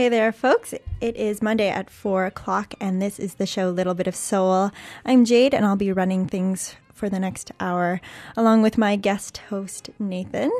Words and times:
Hey 0.00 0.08
there, 0.08 0.32
folks. 0.32 0.72
It 1.02 1.14
is 1.14 1.42
Monday 1.42 1.68
at 1.68 1.90
4 1.90 2.24
o'clock, 2.24 2.72
and 2.80 3.02
this 3.02 3.18
is 3.18 3.34
the 3.34 3.44
show 3.44 3.68
Little 3.68 3.92
Bit 3.92 4.06
of 4.06 4.16
Soul. 4.16 4.70
I'm 5.04 5.26
Jade, 5.26 5.52
and 5.52 5.62
I'll 5.66 5.76
be 5.76 5.92
running 5.92 6.26
things 6.26 6.74
for 6.94 7.10
the 7.10 7.18
next 7.18 7.52
hour 7.60 8.00
along 8.34 8.62
with 8.62 8.78
my 8.78 8.96
guest 8.96 9.36
host, 9.50 9.90
Nathan. 9.98 10.50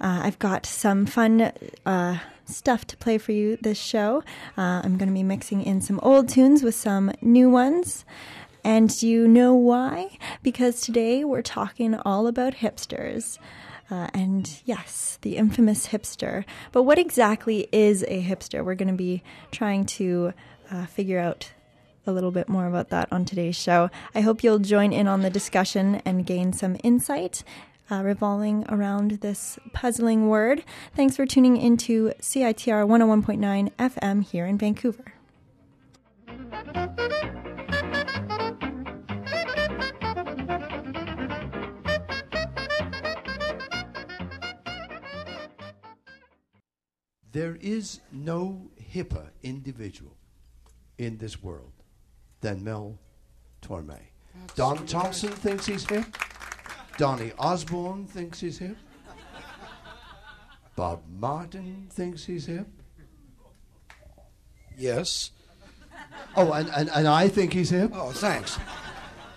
Uh, 0.00 0.22
I've 0.24 0.40
got 0.40 0.66
some 0.66 1.06
fun 1.06 1.52
uh, 1.86 2.18
stuff 2.46 2.84
to 2.88 2.96
play 2.96 3.16
for 3.16 3.30
you 3.30 3.58
this 3.62 3.78
show. 3.78 4.24
Uh, 4.58 4.82
I'm 4.82 4.98
going 4.98 5.08
to 5.08 5.14
be 5.14 5.22
mixing 5.22 5.62
in 5.62 5.80
some 5.80 6.00
old 6.02 6.28
tunes 6.28 6.64
with 6.64 6.74
some 6.74 7.12
new 7.22 7.48
ones. 7.48 8.04
And 8.64 9.00
you 9.04 9.28
know 9.28 9.54
why? 9.54 10.18
Because 10.42 10.80
today 10.80 11.22
we're 11.22 11.42
talking 11.42 11.94
all 11.94 12.26
about 12.26 12.54
hipsters. 12.54 13.38
Uh, 13.94 14.08
and 14.12 14.60
yes, 14.64 15.20
the 15.22 15.36
infamous 15.36 15.86
hipster. 15.86 16.44
But 16.72 16.82
what 16.82 16.98
exactly 16.98 17.68
is 17.70 18.02
a 18.08 18.24
hipster? 18.24 18.64
We're 18.64 18.74
going 18.74 18.88
to 18.88 18.94
be 18.94 19.22
trying 19.52 19.86
to 19.86 20.32
uh, 20.68 20.86
figure 20.86 21.20
out 21.20 21.52
a 22.04 22.10
little 22.10 22.32
bit 22.32 22.48
more 22.48 22.66
about 22.66 22.88
that 22.88 23.06
on 23.12 23.24
today's 23.24 23.54
show. 23.54 23.90
I 24.12 24.22
hope 24.22 24.42
you'll 24.42 24.58
join 24.58 24.92
in 24.92 25.06
on 25.06 25.20
the 25.20 25.30
discussion 25.30 26.02
and 26.04 26.26
gain 26.26 26.52
some 26.52 26.76
insight. 26.82 27.44
Uh, 27.90 28.02
revolving 28.02 28.64
around 28.70 29.20
this 29.20 29.58
puzzling 29.74 30.28
word. 30.28 30.64
Thanks 30.96 31.16
for 31.16 31.26
tuning 31.26 31.58
into 31.58 32.14
CITR 32.18 32.88
101.9 32.88 33.70
FM 33.78 34.24
here 34.24 34.46
in 34.46 34.56
Vancouver. 34.56 35.12
There 47.34 47.58
is 47.60 47.98
no 48.12 48.70
hipper 48.80 49.30
individual 49.42 50.16
in 50.98 51.18
this 51.18 51.42
world 51.42 51.72
than 52.40 52.62
Mel 52.62 52.96
Torme. 53.60 53.98
Don 54.54 54.86
Thompson 54.86 55.30
thinks 55.30 55.66
he's 55.66 55.84
hip. 55.84 56.06
Donny 56.96 57.32
Osborne 57.36 58.06
thinks 58.06 58.38
he's 58.38 58.58
hip. 58.58 58.76
Bob 60.76 61.02
Martin 61.18 61.88
thinks 61.90 62.24
he's 62.24 62.46
hip. 62.46 62.68
Yes. 64.78 65.32
Oh, 66.36 66.52
and, 66.52 66.68
and, 66.68 66.88
and 66.90 67.08
I 67.08 67.26
think 67.26 67.52
he's 67.52 67.70
hip? 67.70 67.90
Oh, 67.94 68.12
thanks. 68.12 68.60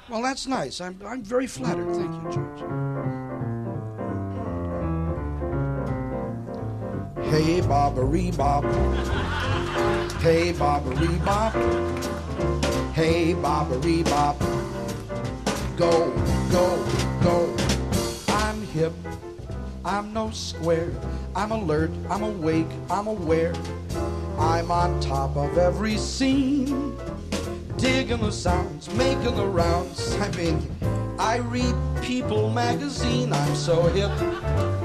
Well, 0.08 0.22
that's 0.22 0.46
nice. 0.46 0.82
I'm, 0.82 1.02
I'm 1.04 1.24
very 1.24 1.48
flattered. 1.48 1.96
Thank 1.96 2.12
you, 2.12 2.32
George. 2.32 2.87
Hey, 7.30 7.60
bobbery 7.60 8.32
bob. 8.32 8.64
Hey, 10.22 10.54
bobbery 10.54 11.14
bob. 11.26 11.52
Hey, 12.94 13.34
bobbery 13.34 14.04
bob. 14.04 14.40
Go, 15.76 16.10
go, 16.50 16.86
go. 17.22 17.54
I'm 18.30 18.62
hip. 18.68 18.94
I'm 19.84 20.14
no 20.14 20.32
square. 20.32 20.90
I'm 21.36 21.52
alert. 21.52 21.92
I'm 22.10 22.24
awake. 22.24 22.72
I'm 22.90 23.08
aware. 23.08 23.54
I'm 24.40 24.72
on 24.72 24.98
top 25.02 25.36
of 25.36 25.58
every 25.58 25.98
scene. 25.98 26.98
Digging 27.76 28.22
the 28.22 28.32
sounds, 28.32 28.90
making 28.94 29.36
the 29.36 29.46
rounds. 29.46 30.16
I 30.16 30.32
mean, 30.38 30.66
I 31.20 31.40
read 31.40 31.76
People 32.02 32.50
magazine. 32.50 33.34
I'm 33.34 33.54
so 33.54 33.84
hip. 33.90 34.77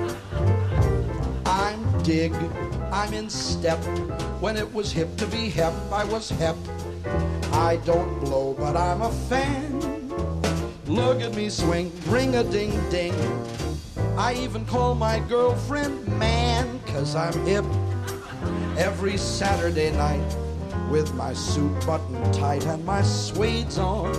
Dig, 2.02 2.34
I'm 2.90 3.14
in 3.14 3.30
step. 3.30 3.78
When 4.40 4.56
it 4.56 4.74
was 4.74 4.90
hip 4.90 5.16
to 5.18 5.26
be 5.26 5.48
hep, 5.48 5.72
I 5.92 6.02
was 6.02 6.30
hep. 6.30 6.56
I 7.52 7.76
don't 7.84 8.18
blow, 8.18 8.54
but 8.54 8.76
I'm 8.76 9.02
a 9.02 9.12
fan. 9.28 10.10
Look 10.86 11.20
at 11.20 11.36
me 11.36 11.48
swing, 11.48 11.92
ring 12.08 12.34
a 12.34 12.42
ding 12.42 12.72
ding. 12.90 13.14
I 14.18 14.34
even 14.34 14.66
call 14.66 14.96
my 14.96 15.20
girlfriend 15.20 16.08
man, 16.18 16.80
cause 16.86 17.14
I'm 17.14 17.46
hip. 17.46 17.64
Every 18.76 19.16
Saturday 19.16 19.92
night, 19.92 20.36
with 20.90 21.14
my 21.14 21.32
suit 21.32 21.86
buttoned 21.86 22.34
tight 22.34 22.66
and 22.66 22.84
my 22.84 23.02
suede's 23.02 23.78
on, 23.78 24.12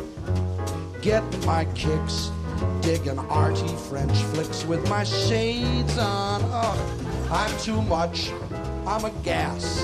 get 1.01 1.23
my 1.45 1.65
kicks, 1.75 2.31
digging 2.79 3.19
arty 3.19 3.67
French 3.89 4.17
flicks 4.31 4.63
with 4.63 4.87
my 4.87 5.03
shades 5.03 5.97
on. 5.97 6.41
Oh. 6.45 7.02
I'm 7.31 7.57
too 7.59 7.81
much, 7.81 8.31
I'm 8.85 9.05
a 9.05 9.11
gas. 9.23 9.83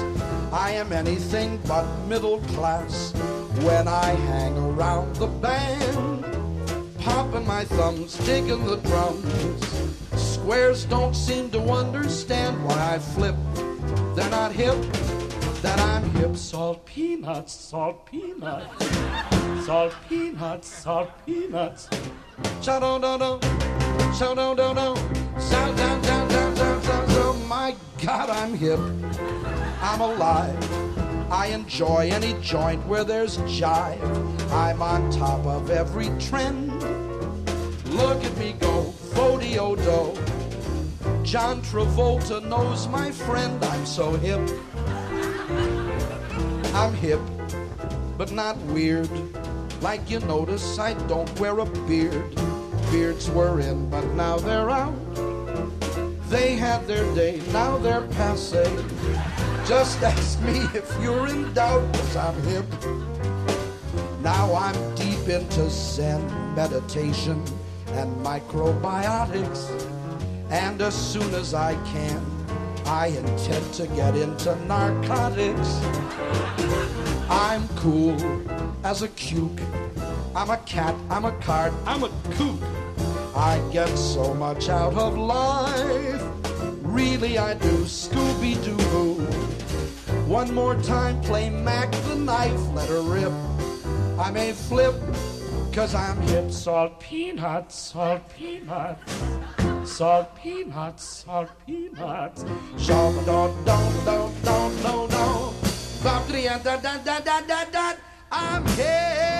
I 0.52 0.72
am 0.72 0.92
anything 0.92 1.60
but 1.68 1.86
middle 2.08 2.40
class. 2.54 3.14
When 3.62 3.88
I 3.88 4.16
hang 4.30 4.58
around 4.58 5.16
the 5.16 5.28
band, 5.28 6.26
popping 7.00 7.46
my 7.48 7.66
thumbs, 7.66 8.18
digging 8.26 8.66
the 8.66 8.78
drums. 8.78 10.00
Squares 10.16 10.86
don't 10.86 11.16
seem 11.16 11.50
to 11.52 11.62
understand 11.62 12.64
why 12.66 12.96
I 12.96 13.00
flip. 13.00 13.36
They're 14.16 14.30
not 14.30 14.52
hip, 14.52 14.76
that 15.62 15.80
I'm 15.80 16.10
hip. 16.12 16.36
Salt 16.36 16.86
peanuts, 16.86 17.54
salt 17.54 18.06
peanuts, 18.06 18.86
salt 19.66 19.94
peanuts, 20.08 20.68
salt 20.68 21.10
peanuts. 21.26 21.90
Shout 22.62 22.82
do 22.82 23.00
do 23.00 23.18
do, 23.18 23.40
shout 24.18 24.36
do 24.36 24.56
do 24.56 24.74
do, 24.74 24.96
shout 25.40 25.78
down 25.78 26.02
down 26.02 26.28
down 26.28 26.39
my 27.50 27.76
God, 28.06 28.30
I'm 28.30 28.54
hip. 28.54 28.80
I'm 29.82 30.02
alive. 30.02 31.32
I 31.32 31.48
enjoy 31.48 32.12
any 32.14 32.40
joint 32.44 32.86
where 32.86 33.04
there's 33.04 33.40
jive. 33.40 34.52
I'm 34.52 34.84
on 34.84 35.10
top 35.10 35.44
of 35.48 35.72
every 35.72 36.10
trend. 36.20 36.72
Look 37.90 38.24
at 38.24 38.38
me 38.38 38.54
go, 38.60 38.94
Fodio 39.14 39.76
do. 39.76 41.24
John 41.24 41.64
Travolta 41.64 42.48
knows 42.48 42.88
my 42.88 43.10
friend. 43.10 43.66
I'm 43.66 43.86
so 43.88 44.12
hip. 44.12 44.48
I'm 46.76 46.94
hip, 46.94 47.20
but 48.16 48.32
not 48.32 48.58
weird. 48.68 49.10
Like 49.82 50.08
you 50.08 50.20
notice, 50.20 50.78
I 50.78 50.94
don't 51.08 51.40
wear 51.40 51.58
a 51.58 51.66
beard. 51.88 52.36
Beards 52.92 53.28
were 53.32 53.60
in, 53.60 53.90
but 53.90 54.06
now 54.14 54.38
they're 54.38 54.70
out. 54.70 55.09
They 56.30 56.56
had 56.56 56.86
their 56.86 57.04
day, 57.16 57.42
now 57.52 57.80
they're 57.80 58.04
passe. 58.04 58.64
Just 59.66 60.04
ask 60.04 60.40
me 60.42 60.60
if 60.76 60.88
you're 61.02 61.28
in 61.28 61.52
doubt, 61.56 61.92
cause 61.92 62.16
I'm 62.16 62.40
hip. 62.44 62.66
Now 64.22 64.54
I'm 64.54 64.96
deep 64.96 65.28
into 65.28 65.68
Zen 65.72 66.22
meditation 66.54 67.44
and 67.94 68.16
macrobiotics. 68.24 69.72
And 70.52 70.80
as 70.84 70.94
soon 70.94 71.34
as 71.34 71.56
I 71.56 71.74
can, 71.86 72.24
I 72.86 73.08
intend 73.08 73.74
to 73.74 73.88
get 73.88 74.16
into 74.16 74.56
narcotics. 74.68 75.82
I'm 77.28 77.68
cool 77.70 78.16
as 78.84 79.02
a 79.02 79.08
cuke. 79.08 79.60
I'm 80.36 80.52
a 80.52 80.58
cat, 80.58 80.94
I'm 81.10 81.26
a 81.26 81.32
card, 81.40 81.74
I'm 81.88 82.04
a 82.04 82.10
kook. 82.34 82.62
I 83.40 83.58
get 83.72 83.98
so 83.98 84.34
much 84.34 84.68
out 84.68 84.96
of 84.96 85.18
life. 85.18 86.22
Really, 86.82 87.38
I 87.38 87.54
do. 87.54 87.86
Scooby 87.86 88.62
Doo. 88.66 88.76
One 90.28 90.54
more 90.54 90.76
time, 90.76 91.22
play 91.22 91.50
Mack 91.50 91.90
the 92.10 92.16
knife, 92.16 92.60
let 92.74 92.90
her 92.90 93.02
rip. 93.02 93.32
I 94.20 94.30
may 94.30 94.52
flip, 94.52 94.94
cause 95.72 95.96
I'm 95.96 96.20
hip. 96.24 96.52
Salt 96.52 97.00
peanuts, 97.00 97.76
salt 97.76 98.28
peanuts. 98.36 99.14
Salt 99.86 100.36
peanuts, 100.36 101.04
salt 101.24 101.50
peanuts. 101.66 102.44
Don't 102.86 103.26
don't. 103.26 103.54
Bop 106.04 106.28
da 106.28 106.58
da 106.58 106.98
da 106.98 107.20
da 107.20 107.42
da 107.48 107.64
da. 107.72 107.94
I'm 108.34 108.68
here. 108.76 109.39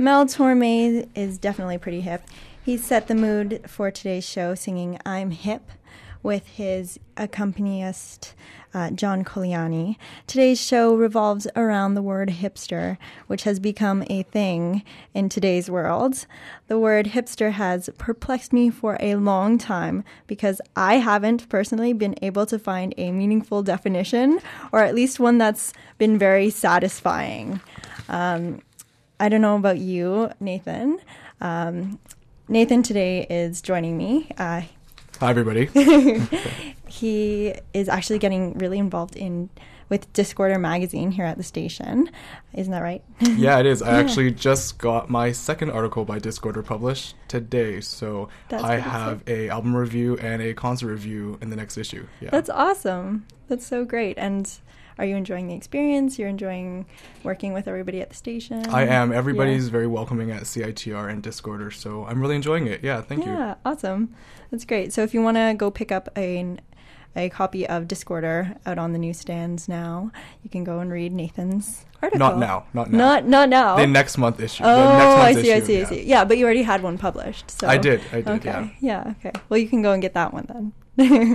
Mel 0.00 0.26
Torme 0.26 1.08
is 1.16 1.38
definitely 1.38 1.76
pretty 1.76 2.02
hip. 2.02 2.22
He 2.64 2.76
set 2.76 3.08
the 3.08 3.16
mood 3.16 3.62
for 3.66 3.90
today's 3.90 4.24
show 4.24 4.54
singing 4.54 4.96
I'm 5.04 5.32
Hip 5.32 5.72
with 6.22 6.46
his 6.46 7.00
accompanist, 7.16 8.34
uh, 8.72 8.90
John 8.90 9.24
Colianni. 9.24 9.96
Today's 10.28 10.64
show 10.64 10.94
revolves 10.94 11.48
around 11.56 11.94
the 11.94 12.02
word 12.02 12.28
hipster, 12.28 12.96
which 13.26 13.42
has 13.42 13.58
become 13.58 14.04
a 14.08 14.22
thing 14.22 14.84
in 15.14 15.28
today's 15.28 15.68
world. 15.68 16.26
The 16.68 16.78
word 16.78 17.06
hipster 17.06 17.50
has 17.50 17.90
perplexed 17.98 18.52
me 18.52 18.70
for 18.70 18.98
a 19.00 19.16
long 19.16 19.58
time 19.58 20.04
because 20.28 20.60
I 20.76 20.98
haven't 20.98 21.48
personally 21.48 21.92
been 21.92 22.14
able 22.22 22.46
to 22.46 22.58
find 22.60 22.94
a 22.96 23.10
meaningful 23.10 23.64
definition, 23.64 24.38
or 24.70 24.84
at 24.84 24.94
least 24.94 25.18
one 25.18 25.38
that's 25.38 25.72
been 25.98 26.16
very 26.16 26.50
satisfying. 26.50 27.60
Um, 28.08 28.62
I 29.20 29.28
don't 29.28 29.40
know 29.40 29.56
about 29.56 29.78
you, 29.78 30.30
Nathan. 30.38 31.00
Um, 31.40 31.98
Nathan 32.46 32.82
today 32.82 33.26
is 33.28 33.60
joining 33.60 33.96
me. 33.96 34.30
Uh, 34.38 34.62
Hi, 35.18 35.30
everybody. 35.30 35.66
he 36.86 37.54
is 37.74 37.88
actually 37.88 38.20
getting 38.20 38.56
really 38.58 38.78
involved 38.78 39.16
in 39.16 39.50
with 39.88 40.12
Discorder 40.12 40.60
magazine 40.60 41.10
here 41.10 41.24
at 41.24 41.36
the 41.36 41.42
station. 41.42 42.10
Isn't 42.54 42.72
that 42.72 42.82
right? 42.82 43.02
yeah, 43.20 43.58
it 43.58 43.66
is. 43.66 43.82
I 43.82 43.98
actually 44.00 44.30
just 44.32 44.78
got 44.78 45.08
my 45.08 45.32
second 45.32 45.70
article 45.70 46.04
by 46.04 46.18
Discorder 46.18 46.64
published 46.64 47.14
today, 47.28 47.80
so 47.80 48.28
That's 48.48 48.62
I 48.64 48.76
have 48.76 49.22
a 49.26 49.48
album 49.48 49.74
review 49.76 50.16
and 50.18 50.42
a 50.42 50.54
concert 50.54 50.88
review 50.88 51.38
in 51.40 51.50
the 51.50 51.56
next 51.56 51.76
issue. 51.78 52.06
Yeah. 52.20 52.30
That's 52.30 52.50
awesome. 52.50 53.26
That's 53.48 53.66
so 53.66 53.84
great. 53.84 54.18
And 54.18 54.50
are 54.98 55.04
you 55.04 55.14
enjoying 55.16 55.46
the 55.46 55.54
experience? 55.54 56.18
You're 56.18 56.28
enjoying 56.28 56.84
working 57.22 57.52
with 57.52 57.68
everybody 57.68 58.00
at 58.00 58.10
the 58.10 58.16
station? 58.16 58.66
I 58.68 58.86
am. 58.86 59.12
Everybody's 59.12 59.66
Yeah. 59.66 59.72
very 59.72 59.86
welcoming 59.86 60.30
at 60.32 60.42
CITR 60.42 61.08
and 61.08 61.22
Discorder, 61.22 61.72
so 61.72 62.04
I'm 62.04 62.20
really 62.20 62.34
enjoying 62.34 62.66
it. 62.66 62.82
Yeah, 62.82 63.00
thank 63.00 63.24
you. 63.24 63.32
Yeah, 63.32 63.54
awesome. 63.64 64.14
That's 64.50 64.64
great. 64.64 64.92
So 64.92 65.02
if 65.02 65.14
you 65.14 65.22
want 65.22 65.36
to 65.36 65.54
go 65.56 65.70
pick 65.70 65.92
up 65.92 66.08
a 66.16 66.56
a 67.16 67.28
copy 67.28 67.66
of 67.66 67.84
Discorder 67.84 68.58
out 68.66 68.78
on 68.78 68.92
the 68.92 68.98
newsstands 68.98 69.68
now, 69.68 70.12
you 70.42 70.50
can 70.50 70.64
go 70.64 70.78
and 70.78 70.90
read 70.90 71.12
Nathan's 71.12 71.84
article. 72.02 72.18
Not 72.18 72.38
now. 72.38 72.66
Not 72.72 72.90
now. 72.90 72.98
Not 72.98 73.26
not 73.26 73.48
now. 73.48 73.76
The 73.76 73.86
next 73.86 74.18
month 74.18 74.40
issue. 74.40 74.62
Oh, 74.64 74.76
the 74.76 74.98
next 74.98 75.38
I 75.38 75.42
see, 75.42 75.52
I 75.52 75.56
issue, 75.56 75.66
see, 75.66 75.80
I 75.80 75.84
see. 75.84 76.02
Yeah, 76.04 76.24
but 76.24 76.38
you 76.38 76.44
already 76.44 76.62
had 76.62 76.82
one 76.82 76.98
published. 76.98 77.50
So 77.50 77.66
I 77.66 77.76
did, 77.76 78.00
I 78.12 78.20
did, 78.20 78.28
Okay. 78.28 78.76
Yeah. 78.80 79.14
Okay. 79.18 79.32
Well, 79.48 79.58
you 79.58 79.68
can 79.68 79.82
go 79.82 79.92
and 79.92 80.02
get 80.02 80.14
that 80.14 80.32
one 80.32 80.46
then. 80.48 80.72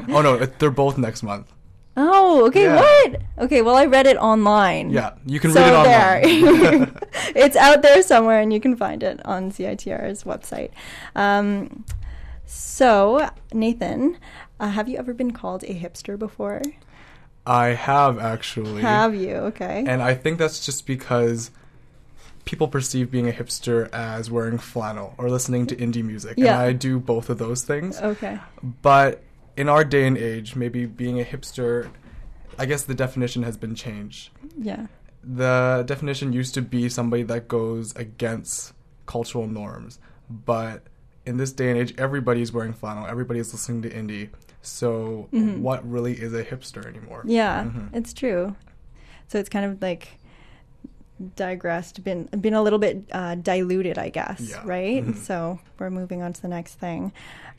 Oh 0.09 0.21
no, 0.21 0.37
they're 0.37 0.71
both 0.71 0.97
next 0.97 1.23
month. 1.23 1.51
Oh, 1.95 2.47
okay. 2.47 2.63
Yeah. 2.63 2.75
What? 2.75 3.21
Okay. 3.39 3.61
Well, 3.61 3.75
I 3.75 3.85
read 3.85 4.07
it 4.07 4.17
online. 4.17 4.89
Yeah, 4.89 5.13
you 5.25 5.39
can 5.39 5.51
so 5.51 5.61
read 5.61 5.69
it 5.69 5.75
online. 5.75 6.79
there, 6.79 6.91
it's 7.35 7.55
out 7.55 7.81
there 7.81 8.01
somewhere, 8.01 8.39
and 8.39 8.51
you 8.51 8.59
can 8.59 8.75
find 8.75 9.03
it 9.03 9.23
on 9.25 9.51
CITR's 9.51 10.23
website. 10.23 10.71
Um, 11.15 11.85
so, 12.45 13.29
Nathan, 13.53 14.17
uh, 14.59 14.69
have 14.69 14.87
you 14.87 14.97
ever 14.97 15.13
been 15.13 15.31
called 15.31 15.63
a 15.63 15.73
hipster 15.73 16.17
before? 16.17 16.61
I 17.45 17.69
have 17.69 18.19
actually. 18.19 18.81
Have 18.81 19.15
you? 19.15 19.35
Okay. 19.35 19.83
And 19.85 20.01
I 20.01 20.13
think 20.13 20.37
that's 20.37 20.65
just 20.65 20.85
because 20.87 21.51
people 22.45 22.67
perceive 22.67 23.11
being 23.11 23.27
a 23.29 23.31
hipster 23.31 23.89
as 23.93 24.29
wearing 24.29 24.57
flannel 24.57 25.13
or 25.17 25.29
listening 25.29 25.65
to 25.67 25.75
indie 25.75 26.03
music. 26.03 26.35
Yeah. 26.37 26.53
And 26.53 26.61
I 26.61 26.73
do 26.73 26.99
both 26.99 27.29
of 27.29 27.37
those 27.37 27.63
things. 27.63 27.99
okay. 27.99 28.39
But 28.81 29.23
in 29.55 29.69
our 29.69 29.83
day 29.83 30.07
and 30.07 30.17
age, 30.17 30.55
maybe 30.55 30.85
being 30.85 31.19
a 31.19 31.23
hipster, 31.23 31.89
I 32.57 32.65
guess 32.65 32.83
the 32.83 32.95
definition 32.95 33.43
has 33.43 33.57
been 33.57 33.75
changed. 33.75 34.29
Yeah. 34.57 34.87
The 35.23 35.83
definition 35.85 36.33
used 36.33 36.53
to 36.55 36.61
be 36.61 36.89
somebody 36.89 37.23
that 37.23 37.47
goes 37.47 37.95
against 37.95 38.73
cultural 39.05 39.47
norms. 39.47 39.99
But 40.29 40.83
in 41.25 41.37
this 41.37 41.51
day 41.51 41.69
and 41.69 41.79
age, 41.79 41.93
everybody's 41.97 42.51
wearing 42.51 42.73
flannel, 42.73 43.05
everybody's 43.05 43.53
listening 43.53 43.81
to 43.83 43.89
indie. 43.89 44.29
So, 44.63 45.27
Mhm. 45.33 45.59
what 45.59 45.87
really 45.87 46.13
is 46.13 46.33
a 46.33 46.43
hipster 46.43 46.85
anymore? 46.87 47.21
Yeah, 47.25 47.65
Mhm. 47.65 47.89
it's 47.93 48.13
true. 48.13 48.55
So 49.27 49.37
it's 49.37 49.49
kind 49.49 49.65
of 49.65 49.81
like 49.81 50.17
digressed, 51.35 52.03
been 52.03 52.25
been 52.39 52.53
a 52.53 52.61
little 52.61 52.79
bit 52.79 53.03
uh, 53.11 53.35
diluted, 53.35 53.97
I 53.97 54.09
guess. 54.09 54.41
Yeah. 54.41 54.61
Right. 54.65 55.05
Mhm. 55.05 55.17
So 55.17 55.59
we're 55.79 55.89
moving 55.89 56.21
on 56.21 56.33
to 56.33 56.41
the 56.41 56.47
next 56.47 56.75
thing. 56.75 57.11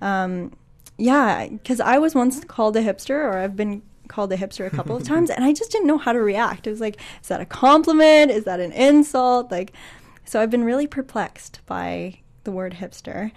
Um, 0.03 0.53
yeah, 0.99 1.47
because 1.49 1.81
I 1.81 1.99
was 1.99 2.15
once 2.15 2.43
called 2.45 2.77
a 2.77 2.83
hipster, 2.83 3.11
or 3.17 3.39
I've 3.39 3.57
been 3.57 3.83
called 4.09 4.33
a 4.33 4.37
hipster 4.37 4.67
a 4.67 4.71
couple 4.71 4.97
of 4.97 5.03
times, 5.13 5.31
and 5.31 5.45
I 5.45 5.53
just 5.53 5.71
didn't 5.73 5.87
know 5.87 5.99
how 5.99 6.13
to 6.13 6.21
react. 6.21 6.67
It 6.67 6.71
was 6.71 6.81
like, 6.81 6.99
is 7.23 7.29
that 7.29 7.41
a 7.41 7.47
compliment? 7.47 8.31
Is 8.31 8.45
that 8.45 8.61
an 8.61 8.73
insult? 8.73 9.51
Like, 9.51 9.73
so 10.25 10.41
I've 10.41 10.51
been 10.51 10.65
really 10.65 10.87
perplexed 10.87 11.61
by 11.67 12.19
the 12.45 12.51
word 12.53 12.75
hipster. 12.75 13.31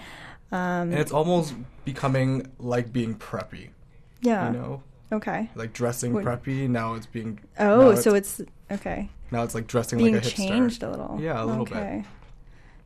Um, 0.51 0.91
And 0.91 0.95
it's 0.95 1.11
almost 1.11 1.53
becoming 1.85 2.47
like 2.59 2.91
being 2.93 3.15
preppy. 3.15 3.69
yeah. 4.21 4.51
You 4.51 4.57
know? 4.57 4.83
Okay. 5.11 5.49
like 5.55 5.71
dressing 5.73 6.13
Would- 6.13 6.25
preppy. 6.25 6.67
Now 6.69 6.93
it's 6.95 7.05
being 7.05 7.39
Oh, 7.59 7.91
now 7.91 7.95
so 7.95 8.13
it's 8.13 8.41
okay. 8.71 9.09
now 9.31 9.43
it's 9.43 9.55
like 9.55 9.65
dressing 9.67 9.99
being 9.99 10.15
like 10.15 10.23
a 10.23 10.27
hipster. 10.27 10.35
changed 10.47 10.83
a 10.83 10.89
little. 10.89 11.17
Yeah, 11.21 11.41
a 11.41 11.45
little 11.45 11.63
bit. 11.65 11.77
okay. 11.77 12.03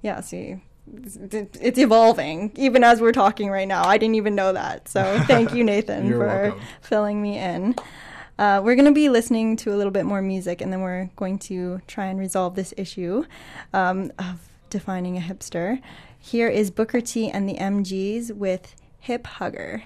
Yeah, 0.04 0.22
see, 0.22 0.62
it's, 1.04 1.18
it's 1.60 1.80
evolving 1.80 2.52
even 2.56 2.84
as 2.84 3.02
we're 3.02 3.12
talking 3.12 3.50
right 3.50 3.68
now. 3.68 3.84
I 3.86 3.98
didn't 3.98 4.16
even 4.16 4.36
know 4.36 4.54
that. 4.54 4.88
So 4.88 5.20
thank 5.28 5.54
you, 5.56 5.64
Nathan, 5.64 6.12
for 6.12 6.20
welcome. 6.28 6.60
filling 6.82 7.22
me 7.22 7.38
in. 7.40 7.76
Uh, 8.40 8.62
we're 8.64 8.76
going 8.76 8.86
to 8.86 8.92
be 8.92 9.10
listening 9.10 9.56
to 9.58 9.74
a 9.74 9.78
little 9.78 9.92
bit 9.92 10.06
more 10.06 10.22
music, 10.22 10.62
and 10.62 10.72
then 10.74 10.82
we're 10.82 11.10
going 11.16 11.38
to 11.40 11.80
try 11.88 12.06
and 12.06 12.20
resolve 12.20 12.56
this 12.56 12.74
issue 12.78 13.24
um, 13.74 14.12
of 14.18 14.48
defining 14.72 15.18
a 15.18 15.22
hipster. 15.22 15.80
Here 16.18 16.48
is 16.48 16.72
Booker 16.72 17.02
T 17.02 17.30
and 17.30 17.48
the 17.48 17.58
MGs 17.58 18.32
with 18.32 18.76
Hip 19.02 19.28
Hugger. 19.28 19.84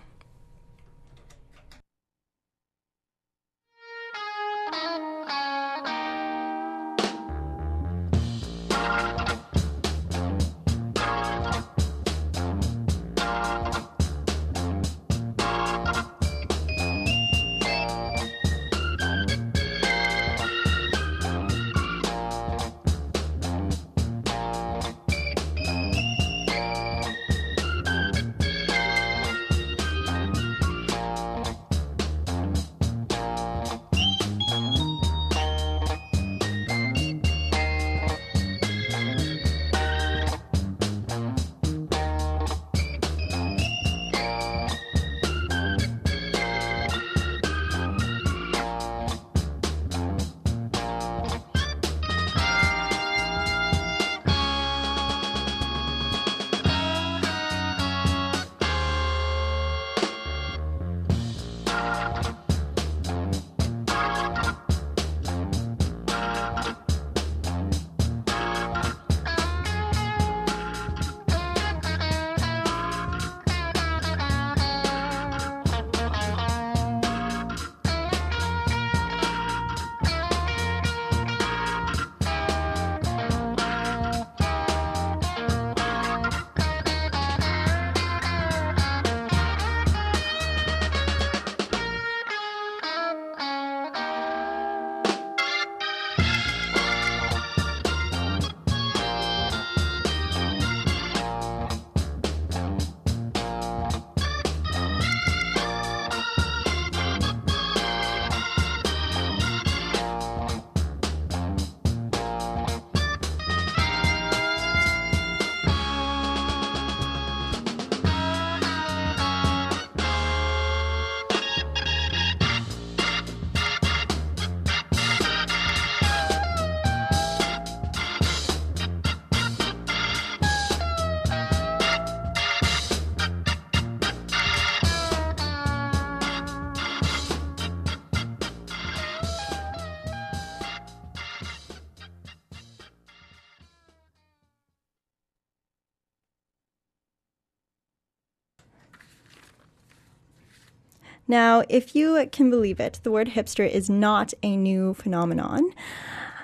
Now, 151.28 151.64
if 151.70 151.96
you 151.96 152.28
can 152.32 152.50
believe 152.50 152.80
it, 152.80 153.00
the 153.04 153.12
word 153.12 153.30
hipster 153.30 153.70
is 153.70 153.90
not 153.90 154.34
a 154.44 154.56
new 154.56 154.94
phenomenon. 154.94 155.72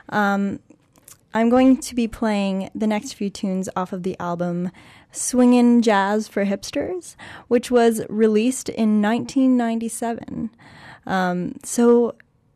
Um, 0.10 0.60
I'm 1.34 1.50
going 1.50 1.78
to 1.78 1.96
be 1.96 2.08
playing 2.08 2.70
the 2.76 2.88
next 2.88 3.14
few 3.14 3.30
tunes 3.30 3.70
off 3.76 3.94
of 3.94 4.04
the 4.04 4.20
album 4.20 4.72
Swingin' 5.12 5.82
Jazz 5.82 6.28
for 6.28 6.46
Hipsters, 6.46 7.16
which 7.48 7.72
was 7.72 8.02
released 8.10 8.70
in 8.70 9.02
1997. 9.02 10.50
Um, 11.06 11.56
so 11.64 12.16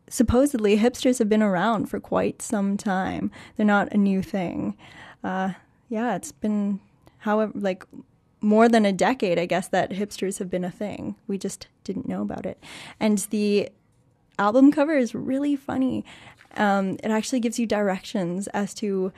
supposedly 0.10 0.78
hipsters 0.78 1.20
have 1.20 1.30
been 1.30 1.44
around 1.44 1.88
for 1.88 2.00
quite 2.00 2.42
some 2.42 2.78
time. 2.78 3.32
They're 3.56 3.66
not 3.66 3.92
a 3.94 3.98
new 3.98 4.22
thing. 4.22 4.78
Uh, 5.24 5.54
yeah, 5.90 6.16
it's 6.16 6.32
been 6.32 6.80
however 7.20 7.52
like 7.56 7.86
more 8.46 8.70
than 8.70 8.86
a 8.86 8.94
decade, 8.94 9.40
I 9.40 9.48
guess, 9.48 9.68
that 9.70 9.90
hipsters 9.90 10.38
have 10.38 10.52
been 10.52 10.64
a 10.64 10.72
thing. 10.72 11.16
We 11.28 11.40
just 11.40 11.68
didn't 11.84 12.08
know 12.08 12.22
about 12.22 12.46
it. 12.46 12.64
And 13.00 13.18
the 13.32 13.70
album 14.38 14.72
cover 14.72 14.96
is 14.96 15.16
really 15.16 15.56
funny. 15.56 16.06
Um, 16.56 16.92
it 17.04 17.10
actually 17.10 17.40
gives 17.40 17.58
you 17.58 17.66
directions 17.66 18.48
as 18.50 18.76
to 18.76 19.12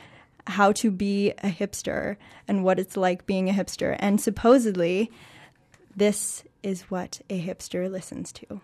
how 0.48 0.72
to 0.72 0.90
be 0.90 1.32
a 1.40 1.50
hipster 1.50 2.16
and 2.48 2.64
what 2.64 2.80
it's 2.80 2.96
like 2.96 3.26
being 3.26 3.50
a 3.50 3.54
hipster. 3.54 3.98
And 4.00 4.22
supposedly, 4.22 5.12
this 5.94 6.46
is 6.64 6.84
what 6.84 7.20
a 7.30 7.46
hipster 7.46 7.92
listens 7.92 8.32
to. 8.32 8.62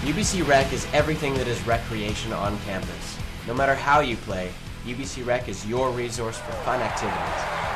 UBC 0.04 0.48
Rec 0.48 0.72
is 0.72 0.88
everything 0.94 1.34
that 1.34 1.48
is 1.48 1.66
recreation 1.66 2.32
on 2.32 2.60
campus. 2.60 3.18
No 3.48 3.54
matter 3.56 3.74
how 3.74 4.00
you 4.00 4.16
play, 4.16 4.52
UBC 4.86 5.26
Rec 5.26 5.50
is 5.50 5.66
your 5.66 5.90
resource 5.90 6.38
for 6.38 6.52
fun 6.64 6.80
activities. 6.82 7.68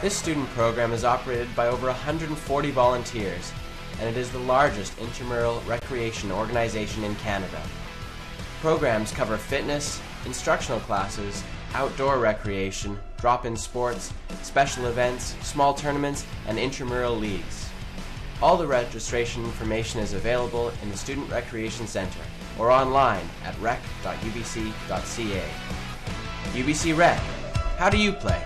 This 0.00 0.16
student 0.16 0.48
program 0.50 0.92
is 0.92 1.04
operated 1.04 1.54
by 1.56 1.66
over 1.66 1.88
140 1.88 2.70
volunteers, 2.70 3.52
and 3.98 4.08
it 4.08 4.16
is 4.16 4.30
the 4.30 4.38
largest 4.38 4.96
intramural 5.00 5.60
recreation 5.66 6.30
organization 6.30 7.02
in 7.02 7.16
Canada. 7.16 7.60
Programs 8.60 9.10
cover 9.10 9.36
fitness, 9.36 10.00
instructional 10.24 10.80
classes, 10.80 11.42
outdoor 11.74 12.20
recreation, 12.20 12.96
drop-in 13.18 13.56
sports, 13.56 14.14
special 14.42 14.86
events, 14.86 15.34
small 15.42 15.74
tournaments, 15.74 16.24
and 16.46 16.60
intramural 16.60 17.16
leagues. 17.16 17.65
All 18.42 18.58
the 18.58 18.66
registration 18.66 19.44
information 19.44 20.00
is 20.00 20.12
available 20.12 20.70
in 20.82 20.90
the 20.90 20.96
Student 20.96 21.30
Recreation 21.30 21.86
Center 21.86 22.20
or 22.58 22.70
online 22.70 23.26
at 23.44 23.58
rec.ubc.ca. 23.60 25.44
UBC 26.52 26.96
Rec, 26.96 27.18
how 27.78 27.88
do 27.88 27.96
you 27.96 28.12
play? 28.12 28.42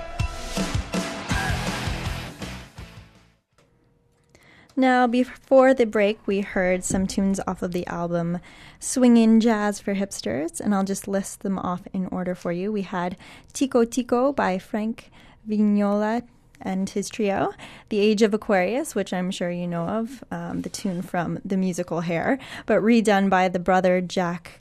Now, 4.76 5.09
before 5.09 5.74
the 5.74 5.87
break, 5.87 6.24
we 6.26 6.40
heard 6.40 6.85
some 6.85 7.07
tunes 7.07 7.40
off 7.46 7.61
of 7.61 7.72
the 7.72 7.87
album 7.88 8.38
Swingin' 8.79 9.40
Jazz 9.40 9.81
for 9.81 9.94
Hipsters, 9.94 10.61
and 10.61 10.74
I'll 10.74 10.85
just 10.85 11.09
list 11.09 11.40
them 11.40 11.59
off 11.59 11.83
in 11.92 12.07
order 12.07 12.35
for 12.35 12.53
you. 12.53 12.72
We 12.72 12.83
had 12.83 13.16
Tico 13.53 13.85
Tico 13.85 14.33
by 14.33 14.59
Frank 14.59 15.11
Vignola 15.46 16.22
and 16.62 16.90
his 16.90 17.09
trio, 17.09 17.53
The 17.88 17.99
Age 17.99 18.23
of 18.23 18.35
Aquarius, 18.35 18.94
which 18.94 19.12
I'm 19.12 19.31
sure 19.31 19.51
you 19.51 19.66
know 19.66 19.87
of, 19.87 20.25
um, 20.31 20.62
the 20.62 20.68
tune 20.68 21.03
from 21.03 21.38
the 21.44 21.57
musical 21.57 22.01
Hair, 22.01 22.38
but 22.66 22.83
redone 22.83 23.31
by 23.31 23.49
the 23.49 23.59
brother 23.59 24.01
Jack 24.01 24.61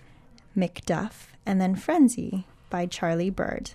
McDuff, 0.55 1.27
and 1.45 1.59
then 1.59 1.75
Frenzy 1.75 2.45
by 2.69 2.85
Charlie 2.85 3.29
Byrd. 3.29 3.71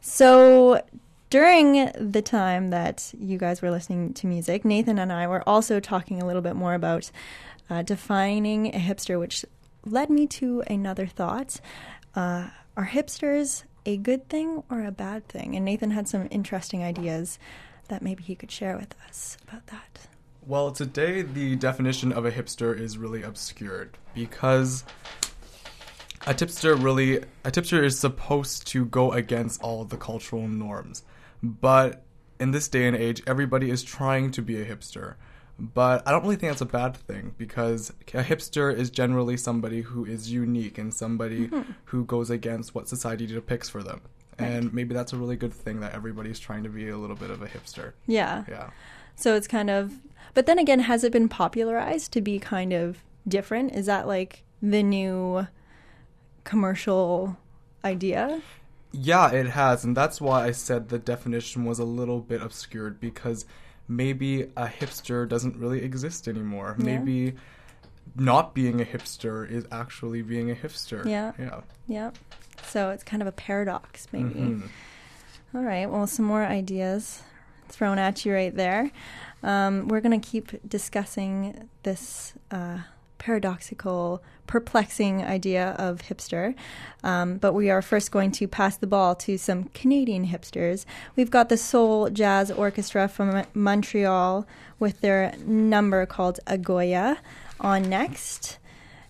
So, 0.00 0.82
during 1.28 1.92
the 1.96 2.22
time 2.22 2.70
that 2.70 3.12
you 3.18 3.38
guys 3.38 3.62
were 3.62 3.70
listening 3.70 4.14
to 4.14 4.26
music, 4.26 4.64
Nathan 4.64 4.98
and 4.98 5.12
I 5.12 5.26
were 5.26 5.48
also 5.48 5.78
talking 5.78 6.20
a 6.20 6.26
little 6.26 6.42
bit 6.42 6.56
more 6.56 6.74
about 6.74 7.10
uh, 7.68 7.82
defining 7.82 8.74
a 8.74 8.78
hipster, 8.78 9.18
which 9.18 9.44
led 9.84 10.10
me 10.10 10.26
to 10.26 10.62
another 10.66 11.06
thought. 11.06 11.60
Uh, 12.14 12.48
are 12.76 12.86
hipsters 12.86 13.64
a 13.86 13.96
good 13.96 14.28
thing 14.28 14.62
or 14.70 14.84
a 14.84 14.90
bad 14.90 15.26
thing? 15.28 15.56
And 15.56 15.64
Nathan 15.64 15.90
had 15.90 16.08
some 16.08 16.28
interesting 16.30 16.82
ideas 16.82 17.38
that 17.88 18.02
maybe 18.02 18.22
he 18.22 18.34
could 18.34 18.50
share 18.50 18.76
with 18.76 18.94
us 19.08 19.36
about 19.46 19.66
that. 19.68 20.06
Well, 20.46 20.70
today 20.70 21.22
the 21.22 21.56
definition 21.56 22.12
of 22.12 22.24
a 22.24 22.30
hipster 22.30 22.78
is 22.78 22.96
really 22.96 23.22
obscured 23.22 23.98
because 24.14 24.84
a 26.26 26.34
tipster 26.34 26.74
really 26.74 27.24
a 27.44 27.50
tipster 27.50 27.82
is 27.82 27.98
supposed 27.98 28.66
to 28.68 28.84
go 28.86 29.12
against 29.12 29.62
all 29.62 29.84
the 29.84 29.96
cultural 29.96 30.48
norms. 30.48 31.02
But 31.42 32.02
in 32.38 32.50
this 32.50 32.68
day 32.68 32.86
and 32.86 32.96
age, 32.96 33.22
everybody 33.26 33.70
is 33.70 33.82
trying 33.82 34.30
to 34.32 34.42
be 34.42 34.60
a 34.60 34.64
hipster. 34.64 35.14
But 35.60 36.08
I 36.08 36.10
don't 36.10 36.22
really 36.22 36.36
think 36.36 36.50
that's 36.50 36.62
a 36.62 36.66
bad 36.66 36.96
thing 36.96 37.34
because 37.36 37.90
a 38.14 38.22
hipster 38.24 38.74
is 38.74 38.88
generally 38.88 39.36
somebody 39.36 39.82
who 39.82 40.06
is 40.06 40.32
unique 40.32 40.78
and 40.78 40.92
somebody 40.92 41.48
mm-hmm. 41.48 41.72
who 41.84 42.06
goes 42.06 42.30
against 42.30 42.74
what 42.74 42.88
society 42.88 43.26
depicts 43.26 43.68
for 43.68 43.82
them. 43.82 44.00
Right. 44.38 44.48
And 44.48 44.72
maybe 44.72 44.94
that's 44.94 45.12
a 45.12 45.18
really 45.18 45.36
good 45.36 45.52
thing 45.52 45.80
that 45.80 45.94
everybody's 45.94 46.38
trying 46.38 46.62
to 46.62 46.70
be 46.70 46.88
a 46.88 46.96
little 46.96 47.14
bit 47.14 47.30
of 47.30 47.42
a 47.42 47.46
hipster. 47.46 47.92
Yeah. 48.06 48.44
Yeah. 48.48 48.70
So 49.16 49.34
it's 49.34 49.46
kind 49.46 49.68
of, 49.68 49.92
but 50.32 50.46
then 50.46 50.58
again, 50.58 50.80
has 50.80 51.04
it 51.04 51.12
been 51.12 51.28
popularized 51.28 52.10
to 52.12 52.22
be 52.22 52.38
kind 52.38 52.72
of 52.72 53.04
different? 53.28 53.74
Is 53.74 53.84
that 53.84 54.06
like 54.06 54.44
the 54.62 54.82
new 54.82 55.46
commercial 56.44 57.36
idea? 57.84 58.40
Yeah, 58.92 59.30
it 59.30 59.48
has, 59.50 59.84
and 59.84 59.96
that's 59.96 60.20
why 60.20 60.46
I 60.46 60.50
said 60.50 60.88
the 60.88 60.98
definition 60.98 61.64
was 61.64 61.78
a 61.78 61.84
little 61.84 62.20
bit 62.20 62.42
obscured 62.42 62.98
because 62.98 63.44
maybe 63.90 64.42
a 64.56 64.66
hipster 64.66 65.28
doesn't 65.28 65.56
really 65.56 65.82
exist 65.82 66.28
anymore. 66.28 66.76
Yeah. 66.78 66.84
Maybe 66.84 67.34
not 68.16 68.54
being 68.54 68.80
a 68.80 68.84
hipster 68.84 69.48
is 69.50 69.66
actually 69.70 70.22
being 70.22 70.50
a 70.50 70.54
hipster. 70.54 71.04
Yeah. 71.04 71.32
Yeah. 71.38 71.60
Yeah. 71.86 72.10
So 72.68 72.90
it's 72.90 73.04
kind 73.04 73.20
of 73.20 73.28
a 73.28 73.32
paradox, 73.32 74.06
maybe. 74.12 74.40
Mm-hmm. 74.40 75.56
All 75.56 75.62
right. 75.62 75.90
Well, 75.90 76.06
some 76.06 76.24
more 76.24 76.44
ideas 76.44 77.22
thrown 77.68 77.98
at 77.98 78.24
you 78.24 78.32
right 78.32 78.54
there. 78.54 78.90
Um, 79.42 79.88
we're 79.88 80.00
going 80.00 80.18
to 80.18 80.26
keep 80.26 80.68
discussing 80.68 81.68
this. 81.82 82.34
Uh, 82.50 82.78
paradoxical, 83.20 84.22
perplexing 84.50 85.24
idea 85.24 85.76
of 85.78 86.02
hipster. 86.02 86.56
Um, 87.04 87.38
but 87.38 87.52
we 87.52 87.70
are 87.70 87.80
first 87.80 88.10
going 88.10 88.32
to 88.32 88.48
pass 88.48 88.76
the 88.76 88.86
ball 88.88 89.14
to 89.14 89.38
some 89.38 89.64
Canadian 89.74 90.26
hipsters. 90.26 90.84
We've 91.14 91.30
got 91.30 91.48
the 91.48 91.56
Soul 91.56 92.10
Jazz 92.10 92.50
Orchestra 92.50 93.06
from 93.06 93.44
Montreal 93.54 94.44
with 94.80 95.00
their 95.02 95.32
number 95.46 96.04
called 96.04 96.40
Agoya 96.48 97.18
on 97.60 97.88
next. 97.88 98.58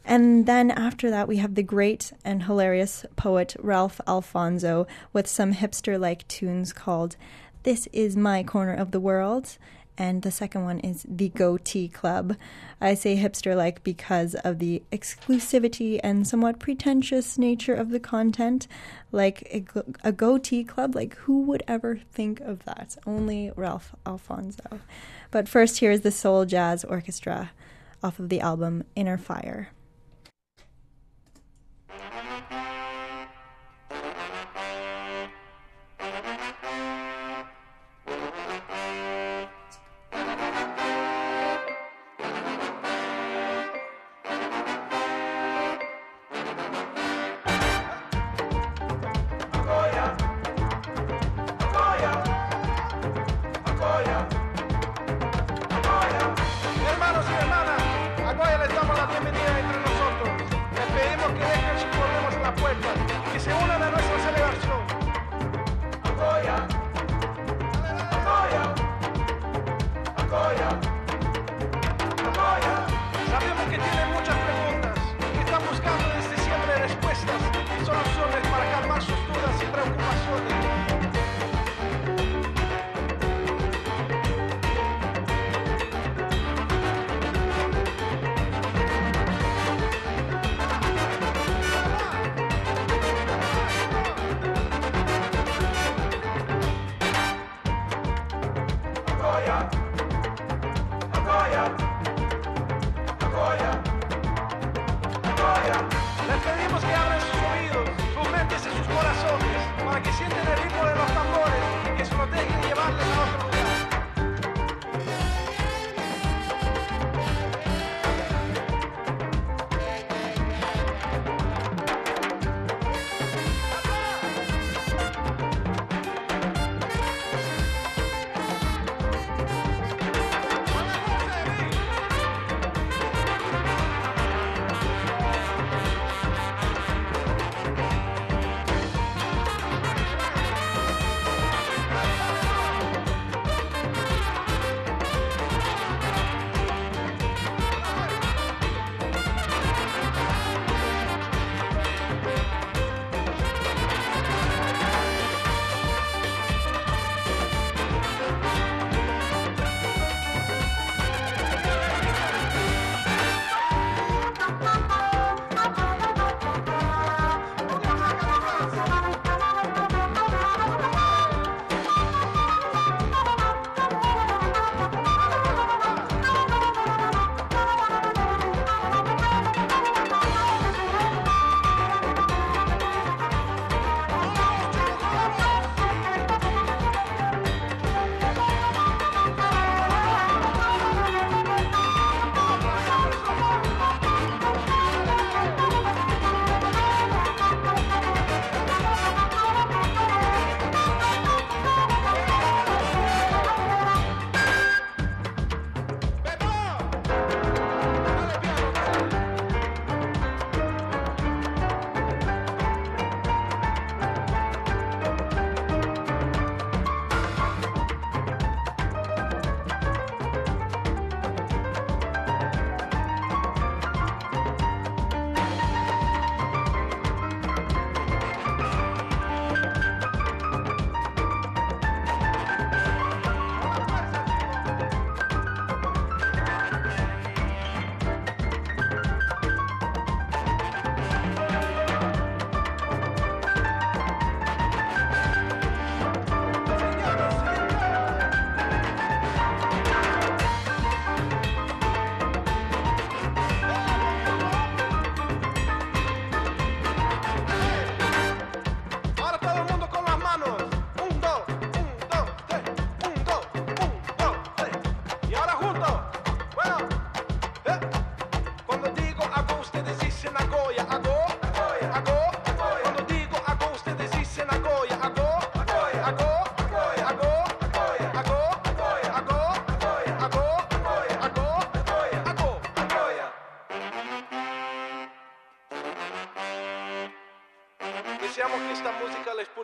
And 0.05 0.45
then 0.45 0.71
after 0.71 1.09
that, 1.09 1.27
we 1.27 1.39
have 1.39 1.55
the 1.55 1.63
great 1.63 2.13
and 2.23 2.43
hilarious 2.43 3.07
poet 3.17 3.57
Ralph 3.61 3.99
Alfonso 4.07 4.87
with 5.15 5.27
some 5.27 5.55
hipster 5.55 5.99
like 5.99 6.29
tunes 6.29 6.75
called 6.75 7.17
This 7.63 7.89
Is 7.95 8.15
My 8.15 8.43
Corner 8.43 8.75
of 8.75 8.91
the 8.91 9.01
World 9.01 9.57
and 9.97 10.23
the 10.23 10.31
second 10.31 10.65
one 10.65 10.81
is 10.81 11.05
the 11.09 11.29
Goatee 11.29 11.89
Club. 11.89 12.37
I 12.81 12.95
say 12.95 13.17
hipster 13.17 13.57
like 13.57 13.85
because 13.85 14.35
of 14.35 14.59
the 14.59 14.83
exclusivity 14.91 16.01
and 16.03 16.27
somewhat 16.27 16.59
pretentious 16.59 17.37
nature 17.37 17.75
of 17.75 17.91
the 17.91 18.01
content. 18.01 18.67
Like 19.13 19.43
a, 19.53 20.09
a 20.09 20.13
goatee 20.13 20.65
club, 20.65 20.95
like 20.95 21.17
who 21.17 21.43
would 21.43 21.63
ever 21.69 22.01
think 22.13 22.41
of 22.41 22.65
that? 22.65 22.97
Only 23.07 23.51
Ralph 23.57 23.95
Alfonso. 24.07 24.81
But 25.31 25.49
first, 25.49 25.79
here 25.79 25.91
is 25.91 26.01
the 26.01 26.11
Soul 26.11 26.45
Jazz 26.45 26.85
Orchestra 26.85 27.51
off 28.03 28.19
of 28.19 28.29
the 28.29 28.41
album 28.41 28.85
Inner 28.95 29.19
Fire. 29.19 29.71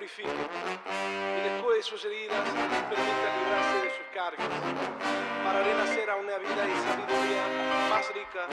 Y 0.06 1.42
les 1.42 1.62
cure 1.62 1.82
sus 1.82 2.04
heridas 2.04 2.38
y 2.54 2.58
les 2.58 2.82
permita 2.84 3.26
librarse 3.38 3.76
de 3.82 3.90
sus 3.90 4.06
cargas. 4.14 4.46
Para 5.42 5.62
renacer 5.64 6.08
a 6.08 6.16
una 6.16 6.38
vida 6.38 6.62
y 6.64 6.76
sabiduría 6.86 7.42
más 7.90 8.14
rica 8.14 8.46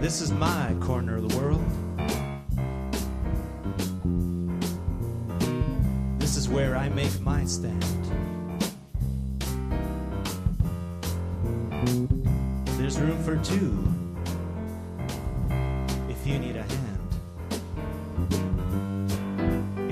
This 0.00 0.20
is 0.20 0.30
my 0.30 0.76
corner 0.80 1.16
of 1.16 1.28
the 1.28 1.36
world. 1.36 1.64
This 6.20 6.36
is 6.36 6.48
where 6.48 6.76
I 6.76 6.88
make 6.90 7.20
my 7.20 7.44
stand. 7.44 7.82
There's 12.78 13.00
room 13.00 13.20
for 13.24 13.38
two 13.38 13.76
if 16.08 16.24
you 16.24 16.38
need 16.38 16.54
a 16.54 16.62
hand. 16.62 16.98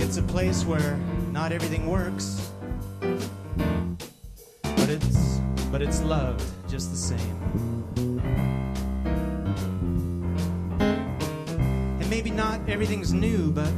It's 0.01 0.19
a 0.19 0.23
place 0.23 0.65
where 0.65 0.97
not 1.33 1.51
everything 1.51 1.91
works, 1.91 2.53
but 3.01 4.89
it's 4.89 5.41
but 5.73 5.83
it's 5.83 6.01
loved 6.03 6.45
just 6.69 6.93
the 6.93 6.97
same. 6.97 8.36
Everything's 12.69 13.13
new, 13.13 13.51
but 13.51 13.73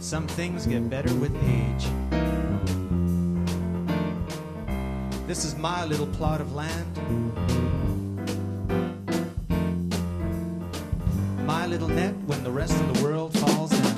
some 0.00 0.26
things 0.28 0.66
get 0.66 0.88
better 0.88 1.12
with 1.16 1.34
age. 1.44 1.86
This 5.26 5.44
is 5.44 5.56
my 5.56 5.84
little 5.84 6.06
plot 6.06 6.40
of 6.40 6.54
land. 6.54 6.96
My 11.46 11.66
little 11.66 11.88
net 11.88 12.14
when 12.26 12.42
the 12.44 12.50
rest 12.50 12.78
of 12.80 12.96
the 12.96 13.04
world 13.04 13.36
falls 13.38 13.70
down. 13.70 13.96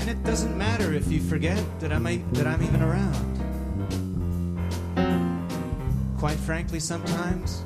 And 0.00 0.10
it 0.10 0.22
doesn't 0.24 0.56
matter 0.56 0.92
if 0.92 1.10
you 1.10 1.20
forget 1.20 1.62
that 1.80 1.92
I'm, 1.92 2.04
that 2.32 2.46
I'm 2.46 2.62
even 2.62 2.82
around. 2.82 3.26
quite 6.26 6.38
frankly, 6.38 6.80
sometimes 6.80 7.62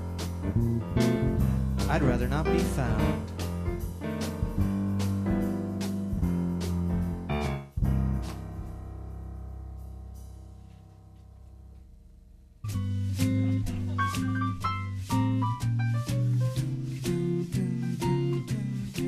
I'd 1.89 2.03
rather 2.03 2.29
not 2.29 2.45
be 2.45 2.59
found. 2.59 3.31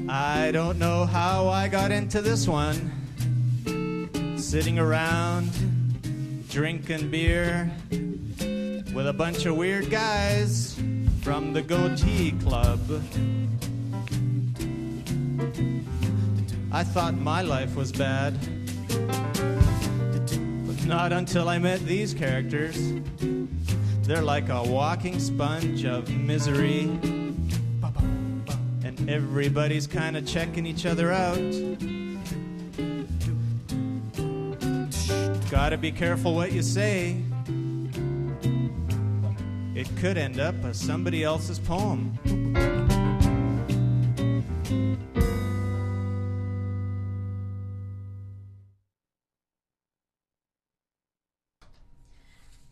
I 0.09 0.51
don't 0.51 0.79
know 0.79 1.07
how 1.07 1.49
I 1.49 1.69
got 1.69 1.93
into 1.93 2.21
this 2.21 2.47
one. 2.47 2.91
Sitting 4.37 4.79
around, 4.79 5.51
drinking 6.51 7.11
beer 7.11 7.71
with 7.91 9.07
a 9.07 9.15
bunch 9.17 9.47
of 9.47 9.57
weird 9.57 9.89
guys 9.89 10.72
from 11.23 11.53
the 11.53 11.63
Goatee 11.63 12.33
Club. 12.33 12.81
I 16.73 16.83
thought 16.83 17.15
my 17.15 17.43
life 17.43 17.77
was 17.77 17.93
bad, 17.93 18.35
but 20.67 20.85
not 20.85 21.13
until 21.13 21.49
I 21.49 21.59
met 21.59 21.81
these 21.87 22.13
characters. 22.13 22.77
They're 24.03 24.21
like 24.21 24.49
a 24.49 24.65
walking 24.65 25.21
sponge 25.21 25.85
of 25.85 26.11
misery 26.11 26.91
and 28.85 29.09
everybody's 29.09 29.87
kind 29.87 30.17
of 30.17 30.27
checking 30.27 30.67
each 30.67 30.87
other 30.87 31.13
out. 31.13 31.39
Gotta 35.51 35.79
be 35.79 35.93
careful 35.93 36.35
what 36.35 36.51
you 36.51 36.63
say. 36.63 37.23
It 39.75 39.89
could 39.97 40.19
end 40.19 40.39
up 40.39 40.55
as 40.65 40.79
somebody 40.79 41.25
else's 41.25 41.59
poem. 41.59 42.19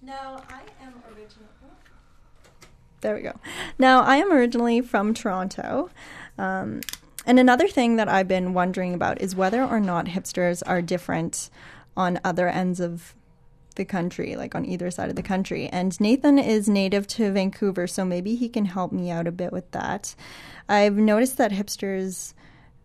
Now, 0.03 0.43
I 0.51 0.61
am 0.83 1.03
originally. 1.09 1.49
There 3.01 3.15
we 3.15 3.23
go. 3.23 3.41
Now, 3.79 4.03
I 4.03 4.17
am 4.17 4.31
originally 4.31 4.83
from 4.83 5.15
Toronto. 5.15 5.89
Um, 6.37 6.83
and 7.25 7.39
another 7.39 7.67
thing 7.67 7.97
that 7.97 8.11
I've 8.11 8.29
been 8.29 8.53
wondering 8.53 8.93
about 8.93 9.23
is 9.23 9.35
whether 9.35 9.65
or 9.65 9.81
not 9.81 10.07
hipsters 10.07 10.63
are 10.67 10.83
different 10.83 11.49
on 11.97 12.21
other 12.25 12.49
ends 12.49 12.79
of 12.79 13.15
the 13.77 13.85
country, 13.85 14.37
like 14.37 14.55
on 14.55 14.65
either 14.67 14.91
side 14.91 15.11
of 15.11 15.17
the 15.17 15.23
country. 15.23 15.69
And 15.69 15.99
Nathan 16.01 16.39
is 16.39 16.69
native 16.69 17.07
to 17.09 17.33
Vancouver, 17.33 17.87
so 17.87 18.05
maybe 18.05 18.35
he 18.35 18.49
can 18.49 18.65
help 18.65 18.93
me 18.93 19.11
out 19.11 19.27
a 19.27 19.33
bit 19.33 19.53
with 19.53 19.71
that. 19.73 20.15
I've 20.69 20.97
noticed 20.97 21.37
that 21.39 21.53
hipsters, 21.53 22.35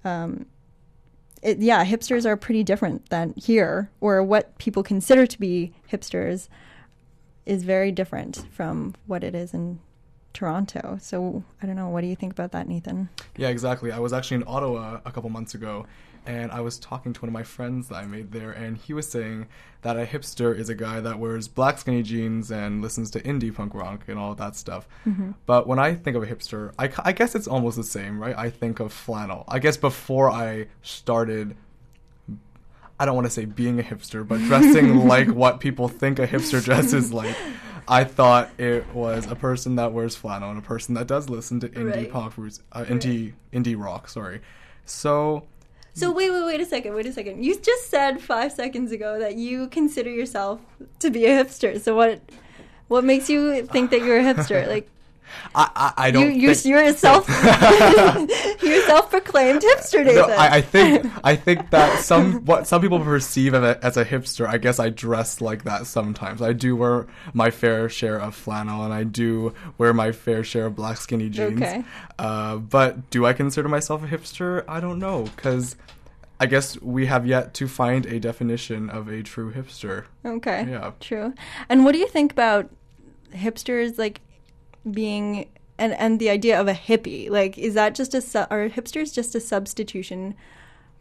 um, 0.04 0.46
it, 1.42 1.60
yeah, 1.60 1.86
hipsters 1.86 2.26
are 2.26 2.38
pretty 2.38 2.64
different 2.64 3.10
than 3.10 3.34
here, 3.36 3.90
or 4.02 4.24
what 4.24 4.58
people 4.58 4.84
consider 4.84 5.26
to 5.26 5.40
be 5.40 5.74
hipsters 5.92 6.48
is 7.46 7.64
very 7.64 7.92
different 7.92 8.46
from 8.52 8.96
what 9.06 9.24
it 9.24 9.36
is 9.36 9.54
in 9.54 9.80
Toronto. 10.34 10.98
So 11.02 11.44
I 11.62 11.66
don't 11.66 11.76
know. 11.76 11.90
What 11.90 12.02
do 12.02 12.08
you 12.08 12.16
think 12.16 12.34
about 12.34 12.52
that, 12.52 12.68
Nathan? 12.68 13.10
Yeah, 13.38 13.50
exactly. 13.50 13.92
I 13.92 14.00
was 14.00 14.14
actually 14.14 14.36
in 14.36 14.44
Ottawa 14.48 15.00
a 15.06 15.12
couple 15.12 15.30
months 15.30 15.56
ago, 15.56 15.86
and 16.26 16.52
I 16.52 16.62
was 16.62 16.78
talking 16.80 17.14
to 17.14 17.22
one 17.22 17.30
of 17.30 17.34
my 17.34 17.44
friends 17.44 17.88
that 17.90 17.96
I 17.96 18.06
made 18.06 18.32
there, 18.32 18.52
and 18.52 18.78
he 18.78 18.94
was 18.94 19.08
saying 19.10 19.48
that 19.82 19.98
a 19.98 20.06
hipster 20.06 20.58
is 20.58 20.70
a 20.70 20.76
guy 20.76 21.00
that 21.00 21.20
wears 21.20 21.48
black 21.48 21.78
skinny 21.78 22.02
jeans 22.04 22.52
and 22.52 22.82
listens 22.82 23.12
to 23.12 23.22
indie 23.22 23.54
punk 23.54 23.74
rock 23.74 24.06
and 24.08 24.18
all 24.18 24.34
that 24.36 24.56
stuff. 24.56 24.88
But 25.46 25.68
when 25.68 25.78
I 25.80 25.94
think 25.96 26.16
of 26.18 26.24
a 26.24 26.28
hipster, 26.28 26.74
I, 26.80 26.90
I 27.04 27.12
guess 27.12 27.36
it's 27.36 27.48
almost 27.48 27.78
the 27.78 27.84
same, 27.84 28.20
right? 28.20 28.36
I 28.38 28.50
think 28.50 28.80
of 28.80 28.92
flannel. 28.92 29.44
I 29.48 29.60
guess 29.60 29.78
before 29.78 30.30
I 30.32 30.68
started 30.82 31.56
I 32.98 33.06
don't 33.06 33.16
want 33.16 33.26
to 33.28 33.32
say 33.32 33.44
being 33.46 33.78
a 33.80 33.84
hipster, 33.84 34.26
but 34.26 34.40
dressing 34.40 35.06
like 35.08 35.28
what 35.28 35.60
people 35.60 35.90
think 35.90 36.18
a 36.18 36.26
hipster 36.28 36.64
dresses 36.64 37.12
like. 37.12 37.36
I 37.88 38.04
thought 38.06 38.50
it 38.58 38.88
was 38.96 39.28
a 39.28 39.36
person 39.36 39.76
that 39.76 39.92
wears 39.92 40.16
flannel 40.16 40.50
and 40.50 40.58
a 40.58 40.62
person 40.62 40.96
that 40.96 41.06
does 41.06 41.30
listen 41.30 41.60
to 41.60 41.70
indie 41.70 42.12
Right. 42.12 42.38
mus- 42.38 42.62
uh, 42.72 42.84
indie 42.86 43.34
indie 43.54 43.76
rock. 43.78 44.08
Sorry. 44.10 44.40
So 44.86 45.44
So 45.96 46.12
wait, 46.12 46.30
wait, 46.30 46.46
wait 46.46 46.60
a 46.60 46.66
second. 46.66 46.94
Wait 46.94 47.06
a 47.06 47.14
second. 47.14 47.44
You 47.44 47.58
just 47.58 47.90
said 47.90 48.22
five 48.22 48.52
seconds 48.52 48.92
ago 48.92 49.18
that 49.18 49.36
you 49.36 49.68
consider 49.70 50.10
yourself 50.10 50.60
to 51.00 51.10
be 51.10 51.26
a 51.26 51.30
hipster. 51.30 51.80
So 51.80 51.96
what? 51.96 52.22
What 52.90 53.04
makes 53.04 53.30
you 53.30 53.66
think 53.66 53.92
that 53.92 54.02
you're 54.02 54.20
a 54.20 54.24
hipster? 54.24 54.68
Like 54.76 54.90
I 55.54 55.70
I, 55.76 55.94
I 55.98 56.08
you, 56.08 56.14
don't. 56.14 56.36
you're, 56.40 56.54
think- 56.54 56.66
you're 56.66 56.84
a 56.84 56.94
self, 56.94 57.28
you're 58.64 58.82
self-proclaimed 58.86 59.62
hipster, 59.62 60.06
Nathan. 60.06 60.16
No, 60.16 60.36
I, 60.36 60.56
I 60.58 60.62
think 60.62 61.06
I 61.24 61.36
think 61.36 61.70
that 61.72 62.00
some 62.00 62.46
what 62.46 62.68
some 62.68 62.82
people 62.82 63.00
perceive 63.00 63.54
of 63.54 63.64
it 63.64 63.80
as 63.82 63.98
a 63.98 64.06
hipster. 64.06 64.48
I 64.48 64.58
guess 64.58 64.80
I 64.80 64.90
dress 64.90 65.42
like 65.42 65.64
that 65.64 65.88
sometimes. 65.88 66.42
I 66.42 66.54
do 66.54 66.76
wear 66.76 67.08
my 67.34 67.52
fair 67.52 67.90
share 67.90 68.18
of 68.20 68.36
flannel, 68.36 68.84
and 68.84 68.94
I 68.94 69.04
do 69.04 69.54
wear 69.78 69.94
my 69.94 70.12
fair 70.12 70.44
share 70.44 70.68
of 70.68 70.76
black 70.76 70.98
skinny 70.98 71.30
jeans. 71.30 71.62
Okay. 71.62 71.84
Uh, 72.18 72.58
but 72.58 73.10
do 73.10 73.26
I 73.26 73.34
consider 73.34 73.68
myself 73.70 74.04
a 74.04 74.08
hipster? 74.08 74.64
I 74.68 74.80
don't 74.80 75.00
know 75.00 75.24
because 75.36 75.76
I 76.40 76.46
guess 76.48 76.80
we 76.82 77.06
have 77.06 77.26
yet 77.26 77.54
to 77.56 77.68
find 77.68 78.06
a 78.06 78.20
definition 78.20 78.90
of 78.90 79.08
a 79.08 79.24
true 79.24 79.54
hipster. 79.54 80.06
Okay. 80.26 80.66
Yeah. 80.70 80.92
True. 81.00 81.34
And 81.70 81.86
what 81.86 81.94
do 81.94 81.98
you 82.00 82.08
think 82.08 82.32
about 82.32 82.70
hipsters 83.34 83.98
like 83.98 84.22
being 84.92 85.50
and 85.78 85.94
and 85.94 86.20
the 86.20 86.30
idea 86.30 86.60
of 86.60 86.68
a 86.68 86.74
hippie? 86.74 87.30
Like 87.30 87.58
is 87.58 87.74
that 87.74 87.96
just 87.96 88.14
a 88.14 88.22
su- 88.22 88.46
are 88.50 88.70
hipsters 88.70 89.14
just 89.14 89.36
a 89.36 89.40
substitution 89.40 90.36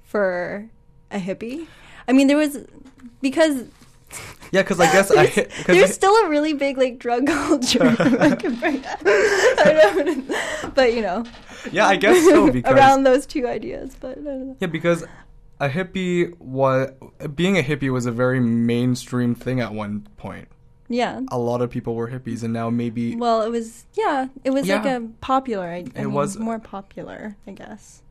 for 0.03 0.68
a 1.11 1.18
hippie? 1.18 1.66
I 2.09 2.12
mean 2.12 2.26
there 2.26 2.37
was 2.37 2.59
because 3.20 3.64
Yeah, 4.53 4.62
because 4.62 4.80
I 4.80 4.93
guess 4.93 5.11
I 5.11 5.26
there's, 5.26 5.35
cause 5.64 5.66
there's 5.66 5.91
I- 5.91 5.93
still 5.93 6.14
a 6.24 6.28
really 6.28 6.53
big 6.53 6.76
like 6.78 6.99
drug 6.99 7.26
culture. 7.26 7.95
I 7.99 9.91
don't, 9.95 10.74
but 10.74 10.93
you 10.95 11.03
know, 11.03 11.24
yeah, 11.72 11.87
I 11.87 11.97
guess 11.97 12.24
so 12.24 12.51
because 12.51 12.72
around 12.72 13.05
those 13.05 13.26
two 13.26 13.47
ideas. 13.47 13.97
But 14.01 14.12
I 14.18 14.22
don't 14.22 14.49
know. 14.49 14.57
Yeah, 14.61 14.68
because 14.68 15.05
a 15.61 15.68
hippie 15.68 16.37
was 16.39 16.91
being 17.35 17.59
a 17.59 17.62
hippie 17.62 17.93
was 17.93 18.07
a 18.07 18.12
very 18.12 18.41
mainstream 18.41 19.35
thing 19.35 19.61
at 19.61 19.72
one 19.72 20.07
point. 20.16 20.49
Yeah. 20.95 21.20
A 21.30 21.38
lot 21.38 21.61
of 21.62 21.70
people 21.70 21.95
were 21.95 22.09
hippies, 22.09 22.42
and 22.42 22.53
now 22.53 22.70
maybe 22.70 23.16
Well, 23.16 23.42
it 23.42 23.51
was 23.51 23.84
yeah, 23.95 24.28
it 24.45 24.51
was 24.51 24.66
like 24.68 24.84
a 24.86 25.09
popular. 25.20 25.66
I, 25.66 25.74
I 25.76 25.78
It 25.78 25.95
mean, 25.97 26.12
was- 26.12 26.36
more 26.38 26.59
popular, 26.59 27.36
I 27.47 27.53
guess. 27.53 28.03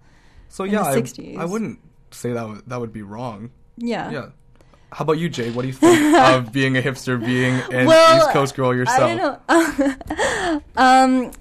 so. 0.49 0.63
Yeah, 0.65 0.83
I, 0.83 0.95
60s. 1.01 1.37
I 1.37 1.45
wouldn't 1.45 1.79
say 2.11 2.33
that 2.33 2.47
would, 2.47 2.61
that 2.67 2.79
would 2.79 2.93
be 2.93 3.01
wrong. 3.01 3.49
Yeah. 3.77 4.11
Yeah. 4.11 4.25
How 4.91 5.01
about 5.03 5.17
you, 5.17 5.27
jay 5.27 5.49
What 5.49 5.63
do 5.63 5.67
you 5.69 5.73
think 5.73 6.15
of 6.19 6.51
being 6.51 6.77
a 6.77 6.81
hipster, 6.81 7.19
being 7.19 7.55
an 7.73 7.87
Well, 7.87 8.17
East 8.17 8.29
Coast 8.31 8.53
girl 8.55 8.75
yourself? 8.75 9.01
I 9.01 9.15
don't 9.15 9.97
know. 9.97 10.61
um, 10.77 11.31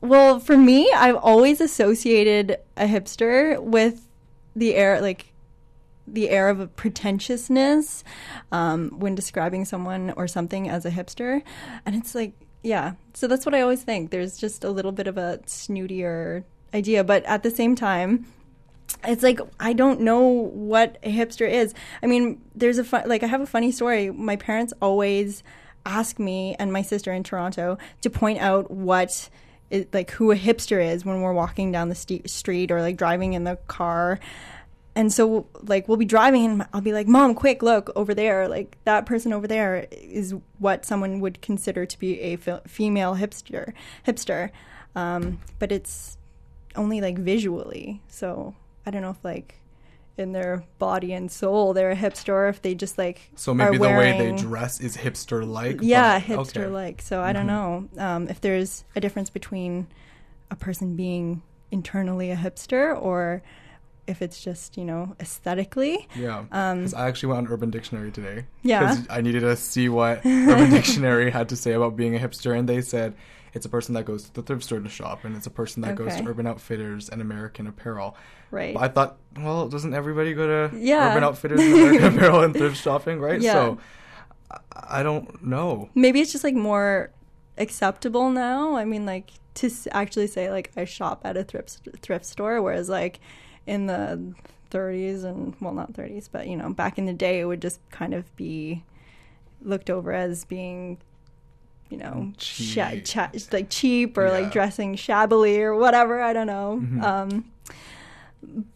well, 0.00 0.40
for 0.40 0.56
me, 0.56 0.90
I've 0.94 1.16
always 1.16 1.60
associated 1.60 2.56
a 2.78 2.86
hipster 2.86 3.62
with 3.62 4.08
the 4.56 4.74
air, 4.74 5.00
like 5.02 5.29
the 6.12 6.30
air 6.30 6.48
of 6.48 6.74
pretentiousness 6.76 8.04
um, 8.52 8.90
when 8.98 9.14
describing 9.14 9.64
someone 9.64 10.12
or 10.16 10.26
something 10.26 10.68
as 10.68 10.84
a 10.84 10.90
hipster, 10.90 11.42
and 11.86 11.94
it's 11.94 12.14
like, 12.14 12.34
yeah. 12.62 12.94
So 13.14 13.26
that's 13.26 13.46
what 13.46 13.54
I 13.54 13.62
always 13.62 13.82
think. 13.82 14.10
There's 14.10 14.36
just 14.36 14.64
a 14.64 14.70
little 14.70 14.92
bit 14.92 15.06
of 15.06 15.16
a 15.16 15.40
snootier 15.46 16.44
idea, 16.74 17.04
but 17.04 17.24
at 17.24 17.42
the 17.42 17.50
same 17.50 17.74
time, 17.74 18.26
it's 19.04 19.22
like 19.22 19.40
I 19.58 19.72
don't 19.72 20.00
know 20.00 20.20
what 20.20 20.98
a 21.02 21.12
hipster 21.12 21.50
is. 21.50 21.74
I 22.02 22.06
mean, 22.06 22.40
there's 22.54 22.78
a 22.78 22.84
fun, 22.84 23.08
like 23.08 23.22
I 23.22 23.26
have 23.26 23.40
a 23.40 23.46
funny 23.46 23.72
story. 23.72 24.10
My 24.10 24.36
parents 24.36 24.72
always 24.82 25.42
ask 25.86 26.18
me 26.18 26.54
and 26.58 26.72
my 26.72 26.82
sister 26.82 27.12
in 27.12 27.22
Toronto 27.22 27.78
to 28.02 28.10
point 28.10 28.40
out 28.40 28.70
what 28.70 29.30
is, 29.70 29.86
like 29.92 30.10
who 30.10 30.30
a 30.30 30.36
hipster 30.36 30.84
is 30.84 31.04
when 31.04 31.22
we're 31.22 31.32
walking 31.32 31.72
down 31.72 31.88
the 31.88 31.94
st- 31.94 32.28
street 32.28 32.70
or 32.70 32.82
like 32.82 32.96
driving 32.96 33.32
in 33.32 33.44
the 33.44 33.56
car. 33.66 34.20
And 34.94 35.12
so 35.12 35.46
like 35.62 35.86
we'll 35.88 35.96
be 35.96 36.04
driving 36.04 36.44
and 36.44 36.66
I'll 36.72 36.80
be 36.80 36.92
like, 36.92 37.06
"Mom, 37.06 37.34
quick, 37.34 37.62
look 37.62 37.90
over 37.94 38.12
there. 38.14 38.48
Like 38.48 38.76
that 38.84 39.06
person 39.06 39.32
over 39.32 39.46
there 39.46 39.86
is 39.92 40.34
what 40.58 40.84
someone 40.84 41.20
would 41.20 41.40
consider 41.40 41.86
to 41.86 41.98
be 41.98 42.20
a 42.20 42.36
fe- 42.36 42.60
female 42.66 43.14
hipster." 43.16 43.72
Hipster. 44.06 44.50
Um, 44.96 45.40
but 45.58 45.70
it's 45.70 46.18
only 46.74 47.00
like 47.00 47.18
visually. 47.18 48.02
So 48.08 48.54
I 48.84 48.90
don't 48.90 49.02
know 49.02 49.10
if 49.10 49.24
like 49.24 49.60
in 50.20 50.32
their 50.32 50.64
body 50.78 51.12
and 51.12 51.30
soul 51.32 51.72
they're 51.72 51.92
a 51.92 51.96
hipster 51.96 52.28
or 52.28 52.48
if 52.48 52.60
they 52.62 52.74
just 52.74 52.98
like 52.98 53.30
so 53.34 53.54
maybe 53.54 53.78
the 53.78 53.88
way 53.88 54.18
they 54.18 54.36
dress 54.36 54.78
is 54.78 54.96
hipster 54.96 55.48
like. 55.48 55.78
yeah 55.80 56.16
okay. 56.16 56.34
Mm-hmm. 56.34 56.42
hipster 56.42 56.70
like 56.70 57.00
so 57.00 57.22
i 57.22 57.32
don't 57.32 57.46
know 57.46 57.88
um, 57.96 58.28
if 58.28 58.40
there's 58.40 58.84
a 58.94 59.00
difference 59.00 59.30
between 59.30 59.86
a 60.50 60.56
person 60.56 60.94
being 60.94 61.42
internally 61.70 62.30
a 62.30 62.36
hipster 62.36 63.00
or 63.00 63.42
if 64.06 64.22
it's 64.22 64.42
just 64.42 64.76
you 64.76 64.84
know 64.84 65.14
aesthetically. 65.20 66.08
Yeah, 66.16 66.44
Um, 66.52 66.82
'Cause 66.82 66.94
I 66.94 67.08
actually 67.08 67.32
went 67.34 67.46
on 67.46 67.52
Urban 67.52 67.70
Dictionary 67.70 68.10
today. 68.10 68.46
Yeah. 68.62 68.80
Because 68.80 69.06
I 69.10 69.20
needed 69.20 69.40
to 69.40 69.56
see 69.56 69.88
what 69.88 70.18
Urban 70.24 70.70
Dictionary 70.78 71.30
had 71.30 71.48
to 71.50 71.56
say 71.56 71.72
about 71.72 71.96
being 71.96 72.14
a 72.16 72.18
hipster, 72.18 72.58
and 72.58 72.68
they 72.68 72.80
said 72.80 73.14
it's 73.52 73.66
a 73.66 73.68
person 73.68 73.94
that 73.94 74.04
goes 74.04 74.24
to 74.24 74.34
the 74.34 74.42
thrift 74.42 74.62
store 74.64 74.78
to 74.80 74.88
shop, 74.88 75.24
and 75.24 75.36
it's 75.36 75.46
a 75.46 75.50
person 75.50 75.82
that 75.82 75.96
goes 75.96 76.14
to 76.16 76.24
Urban 76.28 76.46
Outfitters 76.46 77.08
and 77.08 77.20
American 77.20 77.66
Apparel. 77.66 78.16
Right. 78.52 78.74
But 78.74 78.82
I 78.82 78.88
thought, 78.88 79.16
well, 79.36 79.68
doesn't 79.68 79.92
everybody 79.94 80.34
go 80.34 80.68
to 80.70 80.76
Yeah. 80.76 81.10
Urban 81.10 81.24
Outfitters 81.24 81.60
and 81.64 81.72
American 81.72 82.16
Apparel 82.16 82.42
and 82.42 82.54
thrift 82.54 82.76
shopping, 82.76 83.20
right? 83.20 83.40
Yeah. 83.40 83.52
So 83.52 83.78
I- 84.50 84.58
I 85.00 85.02
don't 85.02 85.44
know. 85.44 85.88
Maybe 85.94 86.20
it's 86.20 86.32
just 86.32 86.42
like 86.44 86.54
more 86.54 87.10
acceptable 87.58 88.30
now. 88.30 88.76
I 88.76 88.84
mean, 88.84 89.04
like 89.06 89.30
to 89.54 89.70
actually 89.92 90.26
say 90.26 90.50
like 90.50 90.70
I 90.76 90.84
shop 90.84 91.20
at 91.24 91.36
a 91.36 91.44
thrift 91.44 91.80
thrift 92.02 92.24
store, 92.24 92.62
whereas 92.62 92.88
like 92.88 93.20
in 93.66 93.86
the 93.86 94.34
30s 94.70 95.24
and 95.24 95.54
well, 95.60 95.72
not 95.74 95.92
30s, 95.92 96.28
but 96.30 96.46
you 96.46 96.56
know, 96.56 96.70
back 96.72 96.98
in 96.98 97.06
the 97.06 97.12
day, 97.12 97.40
it 97.40 97.44
would 97.44 97.60
just 97.62 97.80
kind 97.90 98.14
of 98.14 98.34
be 98.36 98.84
looked 99.62 99.90
over 99.90 100.12
as 100.12 100.44
being, 100.44 100.98
you 101.90 101.98
know, 101.98 102.32
Cheap. 102.38 103.04
cha- 103.04 103.30
like 103.52 103.68
cheap 103.68 104.16
or 104.16 104.26
Yeah. 104.26 104.32
like 104.32 104.52
dressing 104.52 104.94
shabbily 104.94 105.60
or 105.60 105.74
whatever. 105.74 106.20
I 106.22 106.32
don't 106.32 106.46
know. 106.46 106.80
Mhm. 106.82 107.02
Um, 107.02 107.50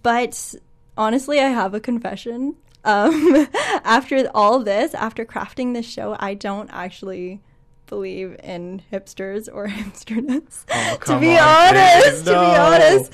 but 0.02 0.54
honestly, 0.96 1.40
I 1.40 1.48
have 1.48 1.74
a 1.74 1.80
confession. 1.80 2.56
Um, 2.84 3.46
after 3.84 4.28
all 4.34 4.58
this, 4.58 4.94
after 4.94 5.24
crafting 5.24 5.72
this 5.74 5.86
show, 5.86 6.16
I 6.20 6.34
don't 6.34 6.68
actually 6.72 7.40
believe 7.86 8.36
in 8.42 8.82
hipsters 8.92 9.48
or 9.52 9.66
hipsterness. 9.68 10.64
Oh, 10.70 10.98
to 11.06 11.20
be 11.20 11.36
on, 11.38 11.46
honest, 11.46 12.24
Kate, 12.24 12.24
to 12.24 12.30
be 12.30 12.34
honest, 12.34 13.12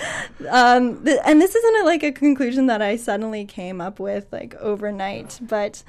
um, 0.49 1.05
th- 1.05 1.21
and 1.25 1.41
this 1.41 1.55
isn't 1.55 1.83
a, 1.83 1.85
like 1.85 2.03
a 2.03 2.13
conclusion 2.13 2.67
that 2.67 2.83
I 2.83 2.97
suddenly 2.97 3.45
came 3.45 3.81
up 3.81 3.99
with 4.01 4.27
like 4.33 4.55
overnight, 4.57 5.39
but 5.43 5.83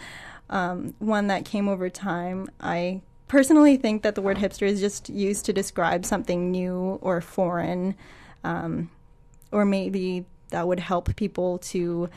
um, 0.50 0.94
one 1.00 1.28
that 1.28 1.46
came 1.46 1.68
over 1.68 1.90
time. 1.90 2.50
I 2.60 3.02
personally 3.28 3.78
think 3.78 4.04
that 4.04 4.16
the 4.16 4.22
word 4.22 4.38
hipster 4.38 4.64
is 4.64 4.82
just 4.82 5.10
used 5.10 5.46
to 5.46 5.54
describe 5.54 6.06
something 6.06 6.52
new 6.52 7.00
or 7.02 7.22
foreign, 7.22 7.96
um, 8.44 8.90
or 9.52 9.66
maybe 9.66 10.26
that 10.50 10.68
would 10.68 10.80
help 10.80 11.16
people 11.16 11.58
to 11.60 12.10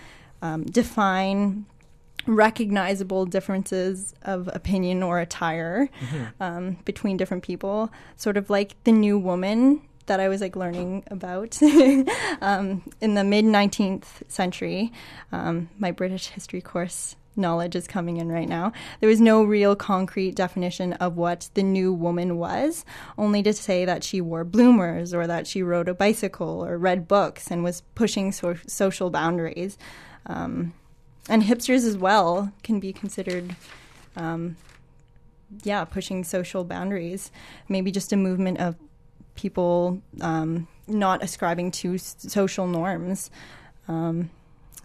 um, 0.42 0.64
define 0.64 1.66
recognizable 2.26 3.26
differences 3.26 4.14
of 4.22 4.48
opinion 4.52 5.02
or 5.02 5.20
attire 5.20 5.88
um, 6.40 6.78
between 6.84 7.16
different 7.16 7.42
people, 7.42 7.90
sort 8.16 8.36
of 8.36 8.50
like 8.50 8.76
the 8.84 8.92
new 8.92 9.18
woman 9.18 9.82
that 10.06 10.20
I 10.20 10.28
was 10.28 10.40
like 10.40 10.56
learning 10.56 11.04
about 11.10 11.62
um, 12.40 12.82
in 13.00 13.14
the 13.14 13.24
mid 13.24 13.44
19th 13.44 14.04
century. 14.28 14.92
Um, 15.32 15.70
my 15.78 15.90
British 15.90 16.28
history 16.28 16.60
course 16.60 17.16
knowledge 17.36 17.74
is 17.74 17.86
coming 17.86 18.18
in 18.18 18.30
right 18.30 18.48
now. 18.48 18.72
There 19.00 19.08
was 19.08 19.20
no 19.20 19.42
real 19.42 19.74
concrete 19.74 20.36
definition 20.36 20.92
of 20.94 21.16
what 21.16 21.48
the 21.54 21.62
new 21.62 21.92
woman 21.92 22.36
was, 22.36 22.84
only 23.18 23.42
to 23.42 23.52
say 23.52 23.84
that 23.84 24.04
she 24.04 24.20
wore 24.20 24.44
bloomers 24.44 25.12
or 25.12 25.26
that 25.26 25.46
she 25.46 25.62
rode 25.62 25.88
a 25.88 25.94
bicycle 25.94 26.64
or 26.64 26.78
read 26.78 27.08
books 27.08 27.50
and 27.50 27.64
was 27.64 27.82
pushing 27.94 28.32
so- 28.32 28.56
social 28.66 29.10
boundaries. 29.10 29.76
Um, 30.26 30.74
and 31.28 31.42
hipsters 31.42 31.86
as 31.86 31.96
well 31.96 32.52
can 32.62 32.80
be 32.80 32.92
considered 32.92 33.56
um, 34.16 34.56
yeah 35.62 35.84
pushing 35.84 36.24
social 36.24 36.64
boundaries. 36.64 37.30
Maybe 37.68 37.90
just 37.90 38.12
a 38.12 38.16
movement 38.16 38.58
of 38.58 38.76
people 39.34 40.02
um, 40.20 40.68
not 40.86 41.22
ascribing 41.22 41.70
to 41.72 41.94
s- 41.94 42.16
social 42.18 42.66
norms. 42.66 43.30
Um, 43.88 44.30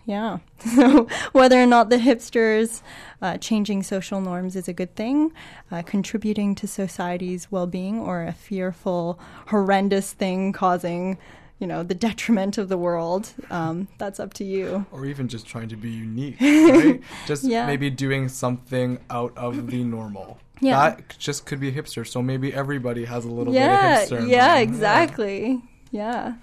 yeah. 0.05 0.39
So 0.75 1.07
whether 1.31 1.61
or 1.61 1.65
not 1.65 1.89
the 1.89 1.97
hipsters 1.97 2.81
uh, 3.21 3.37
changing 3.37 3.83
social 3.83 4.19
norms 4.19 4.55
is 4.55 4.67
a 4.67 4.73
good 4.73 4.95
thing 4.95 5.31
uh, 5.71 5.83
contributing 5.83 6.53
to 6.55 6.67
society's 6.67 7.49
well-being 7.51 7.99
or 7.99 8.23
a 8.23 8.33
fearful 8.33 9.19
horrendous 9.47 10.11
thing 10.11 10.51
causing 10.51 11.17
you 11.59 11.67
know 11.67 11.83
the 11.83 11.93
detriment 11.95 12.57
of 12.57 12.69
the 12.69 12.77
world 12.77 13.33
um, 13.51 13.87
that's 13.97 14.19
up 14.19 14.33
to 14.35 14.43
you 14.43 14.85
Or 14.91 15.05
even 15.05 15.27
just 15.27 15.45
trying 15.45 15.69
to 15.69 15.75
be 15.75 15.89
unique, 15.89 16.37
right? 16.41 17.01
just 17.27 17.43
Yeah. 17.43 17.65
maybe 17.67 17.89
doing 17.89 18.29
something 18.29 18.99
out 19.09 19.33
of 19.37 19.67
the 19.67 19.83
normal. 19.83 20.39
Yeah. 20.61 20.89
That 20.89 21.17
just 21.17 21.45
could 21.45 21.59
be 21.59 21.71
hipster. 21.71 22.05
So 22.07 22.21
maybe 22.21 22.53
everybody 22.53 23.05
has 23.05 23.23
a 23.25 23.29
little 23.31 23.53
yeah, 23.53 23.99
bit 23.99 24.11
of 24.11 24.19
hipster. 24.19 24.29
yeah, 24.29 24.57
exactly. 24.57 25.61
Yeah. 25.91 26.33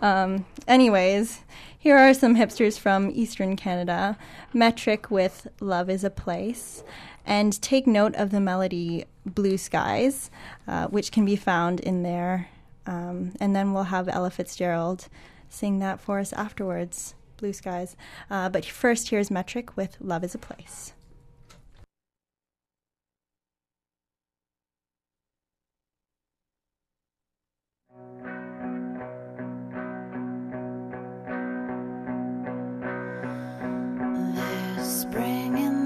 Um, 0.00 0.44
anyways, 0.68 1.40
here 1.78 1.96
are 1.96 2.12
some 2.14 2.36
hipsters 2.36 2.78
from 2.78 3.10
Eastern 3.12 3.56
Canada. 3.56 4.16
Metric 4.52 5.10
with 5.10 5.46
"Love 5.60 5.88
Is 5.88 6.04
a 6.04 6.10
Place," 6.10 6.82
and 7.24 7.60
take 7.62 7.86
note 7.86 8.14
of 8.16 8.30
the 8.30 8.40
melody 8.40 9.04
"Blue 9.24 9.56
Skies," 9.56 10.30
uh, 10.68 10.88
which 10.88 11.12
can 11.12 11.24
be 11.24 11.36
found 11.36 11.80
in 11.80 12.02
there. 12.02 12.48
Um, 12.90 13.32
and 13.38 13.54
then 13.54 13.72
we'll 13.72 13.84
have 13.84 14.08
Ella 14.08 14.30
Fitzgerald 14.30 15.06
sing 15.48 15.78
that 15.78 16.00
for 16.00 16.18
us 16.18 16.32
afterwards. 16.32 17.14
Blue 17.36 17.52
Skies. 17.52 17.96
Uh, 18.28 18.48
but 18.48 18.64
first, 18.64 19.10
here's 19.10 19.30
Metric 19.30 19.76
with 19.76 19.96
"Love 20.00 20.24
Is 20.24 20.34
a 20.34 20.38
Place." 20.38 20.92
There's 34.34 34.86
spring 34.86 35.58
in 35.58 35.79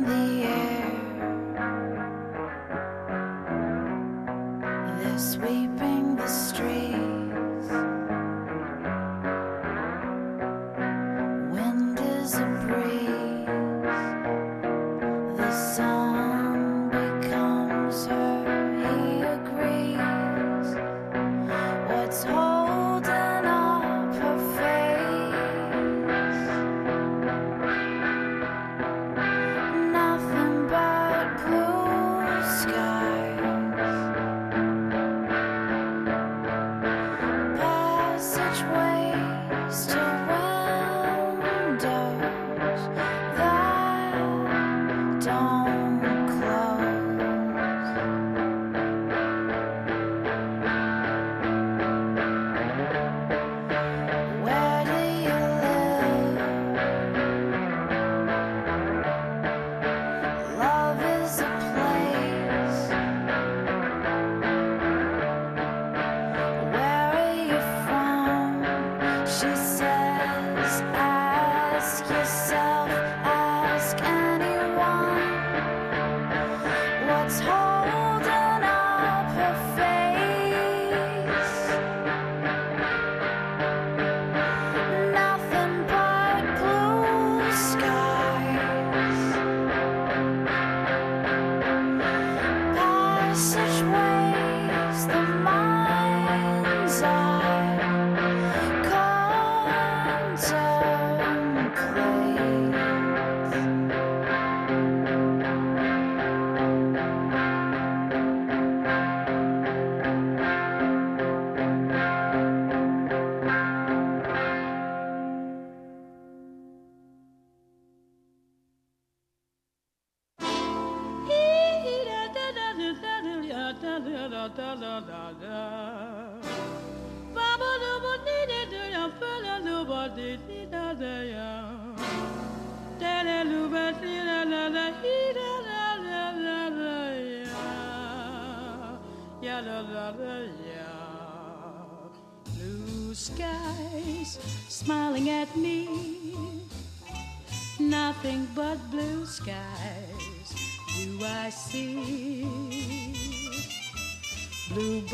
Bluebirds 154.71 155.13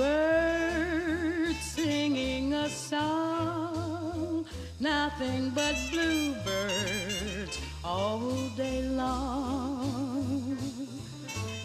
singing 1.61 2.55
a 2.55 2.69
song, 2.69 4.47
nothing 4.79 5.51
but 5.51 5.75
bluebirds 5.91 7.61
all 7.85 8.33
day 8.57 8.83
long. 8.83 10.57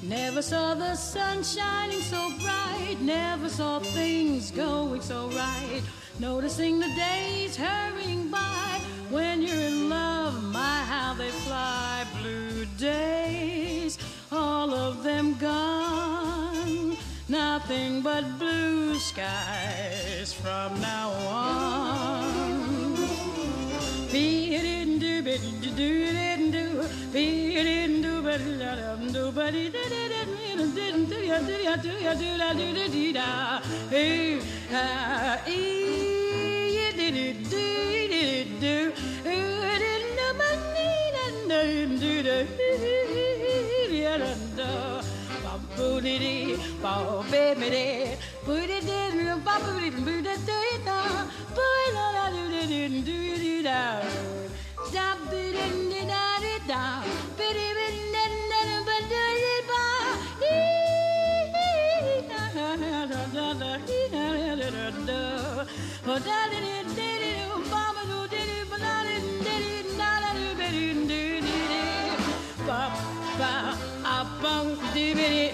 Never 0.01 0.41
saw 0.41 0.73
the 0.73 0.95
sun 0.95 1.43
shining 1.43 2.01
so 2.01 2.31
bright, 2.41 2.97
never 3.01 3.49
saw 3.49 3.77
things 3.79 4.49
going 4.49 5.01
so 5.01 5.29
right. 5.29 5.83
Noticing 6.17 6.79
the 6.79 6.89
days 6.95 7.55
hurrying 7.55 8.29
by 8.31 8.79
when 9.11 9.43
you're 9.43 9.55
in 9.55 9.89
love, 9.89 10.43
my 10.43 10.79
how 10.85 11.13
they 11.13 11.29
fly. 11.29 12.03
Blue 12.19 12.65
days, 12.77 13.99
all 14.31 14.73
of 14.73 15.03
them 15.03 15.35
gone. 15.37 15.94
Nothing 17.27 18.03
but 18.03 18.37
blue 18.37 18.93
skies 18.99 20.31
from 20.31 20.79
now 20.79 21.09
on. 21.27 22.95
Be 24.11 24.53
it 24.55 24.63
in 24.63 24.99
do, 24.99 25.23
be 25.23 25.31
it 25.31 25.75
do, 25.75 26.05
it 26.05 26.51
do, 26.51 26.87
be 27.11 27.55
it 27.55 27.65
in 27.65 28.01
do, 28.03 28.21
but 28.21 28.37
do, 29.11 29.31
but 29.31 29.55
it 29.55 29.73
did 29.73 29.91
it 29.91 30.27
and 30.59 30.75
didn't 30.75 31.05
do 31.05 31.15
ya, 31.15 31.39
do 31.39 31.53
ya, 31.53 31.75
do 31.77 31.89
ya, 31.89 32.13
do 32.53 32.89
do 32.89 33.13
da. 33.13 33.59
Hey, 33.89 34.39
ah, 34.71 35.41
ee, 35.47 36.77
you 36.77 36.91
did 36.93 37.15
it, 37.15 37.49
do, 37.49 37.57
you 37.57 38.07
did 38.07 38.29
it, 38.37 38.59
do, 38.59 38.93
ooh, 39.25 39.63
it 39.73 39.79
didn't 39.79 40.15
know 40.15 40.33
my 40.37 40.53
need, 40.75 41.15
and 41.25 41.49
didn't 41.49 41.99
do 41.99 42.21
da, 42.21 42.64
dee 46.23 46.57
ba 46.83 46.93
ba 47.31 47.43
me 47.59 47.67
dee 47.75 48.17
boo 48.45 48.61
dee 48.69 48.81
dee 48.89 49.35
ba 49.45 49.55
ba 49.63 49.71
dee 49.77 49.91
boo 50.05 50.19
dee 50.27 50.37
dee 50.49 50.73
da 50.87 50.97
boo 51.55 51.83
la 51.95 52.05
la 52.15 52.25
do 52.35 52.43
dee 52.53 52.65
dee 52.71 52.89
do 53.07 53.17
dee 53.43 53.61
da 53.67 53.79
da 54.95 55.07
dee 55.31 55.49
dee 55.57 56.03
da 56.11 56.23
dee 56.43 56.59
da 56.71 56.81
ba 57.37 57.47
dee 57.57 57.71
ba 57.77 57.85
dee 57.95 58.35
da 58.51 58.59
da 58.67 58.77
ba 58.87 58.97
dee 59.11 59.61
ba 59.69 59.81
Oh, 66.07 66.19
darling, 66.19 66.65
ba 72.67 72.81
ba 73.39 73.53
a 74.15 74.17
bum 74.41 74.67
dee 74.93 75.51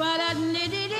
but 0.00 0.18
I 0.18 0.32
did 0.32 0.72
it. 0.72 0.99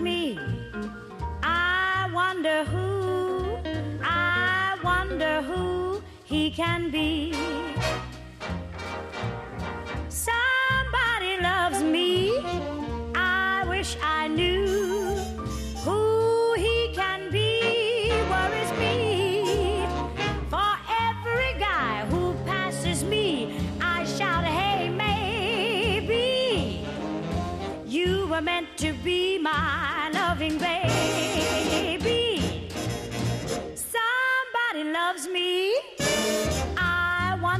me. 0.00 0.38
I 1.42 2.10
wonder 2.12 2.64
who, 2.64 3.58
I 4.02 4.78
wonder 4.82 5.42
who 5.42 6.02
he 6.24 6.50
can 6.50 6.90
be. 6.90 7.59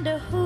Wonder 0.03 0.19
who. 0.31 0.40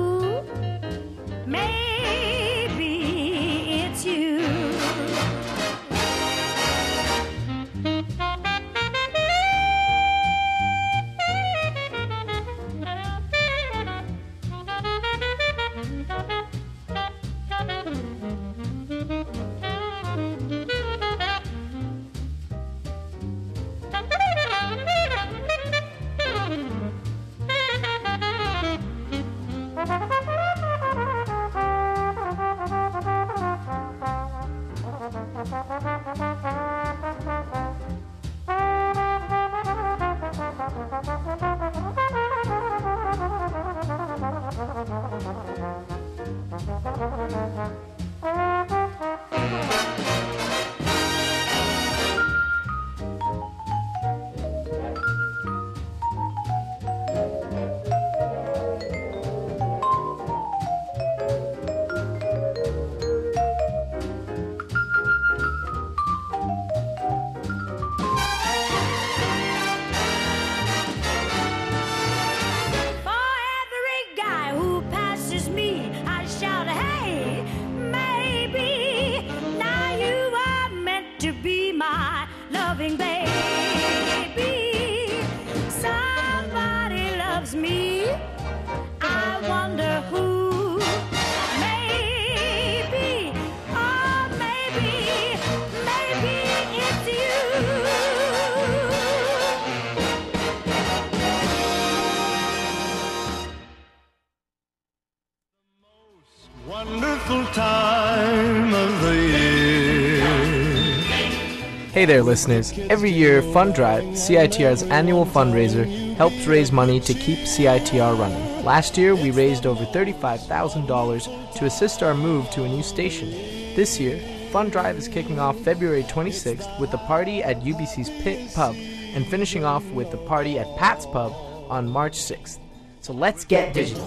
Hey 111.95 112.03
there, 112.03 112.23
listeners. 112.23 112.77
Every 112.89 113.09
year, 113.09 113.41
Fund 113.41 113.73
Drive, 113.73 114.03
CITR's 114.03 114.83
annual 114.83 115.25
fundraiser, 115.25 115.85
helps 116.15 116.45
raise 116.45 116.69
money 116.69 116.99
to 116.99 117.13
keep 117.13 117.39
CITR 117.39 118.19
running. 118.19 118.65
Last 118.65 118.97
year, 118.97 119.15
we 119.15 119.31
raised 119.31 119.65
over 119.65 119.85
$35,000 119.85 121.53
to 121.55 121.65
assist 121.65 122.03
our 122.03 122.13
move 122.13 122.49
to 122.49 122.65
a 122.65 122.67
new 122.67 122.83
station. 122.83 123.31
This 123.77 123.97
year, 123.97 124.19
Fund 124.51 124.73
Drive 124.73 124.97
is 124.97 125.07
kicking 125.07 125.39
off 125.39 125.57
February 125.59 126.03
26th 126.03 126.81
with 126.81 126.93
a 126.93 126.97
party 126.97 127.41
at 127.41 127.61
UBC's 127.61 128.09
Pit 128.21 128.53
Pub 128.53 128.75
and 128.75 129.25
finishing 129.27 129.63
off 129.63 129.85
with 129.91 130.13
a 130.13 130.17
party 130.17 130.59
at 130.59 130.67
Pat's 130.75 131.05
Pub 131.05 131.31
on 131.69 131.89
March 131.89 132.17
6th. 132.17 132.59
So 132.99 133.13
let's 133.13 133.45
get 133.45 133.73
digital. 133.73 134.03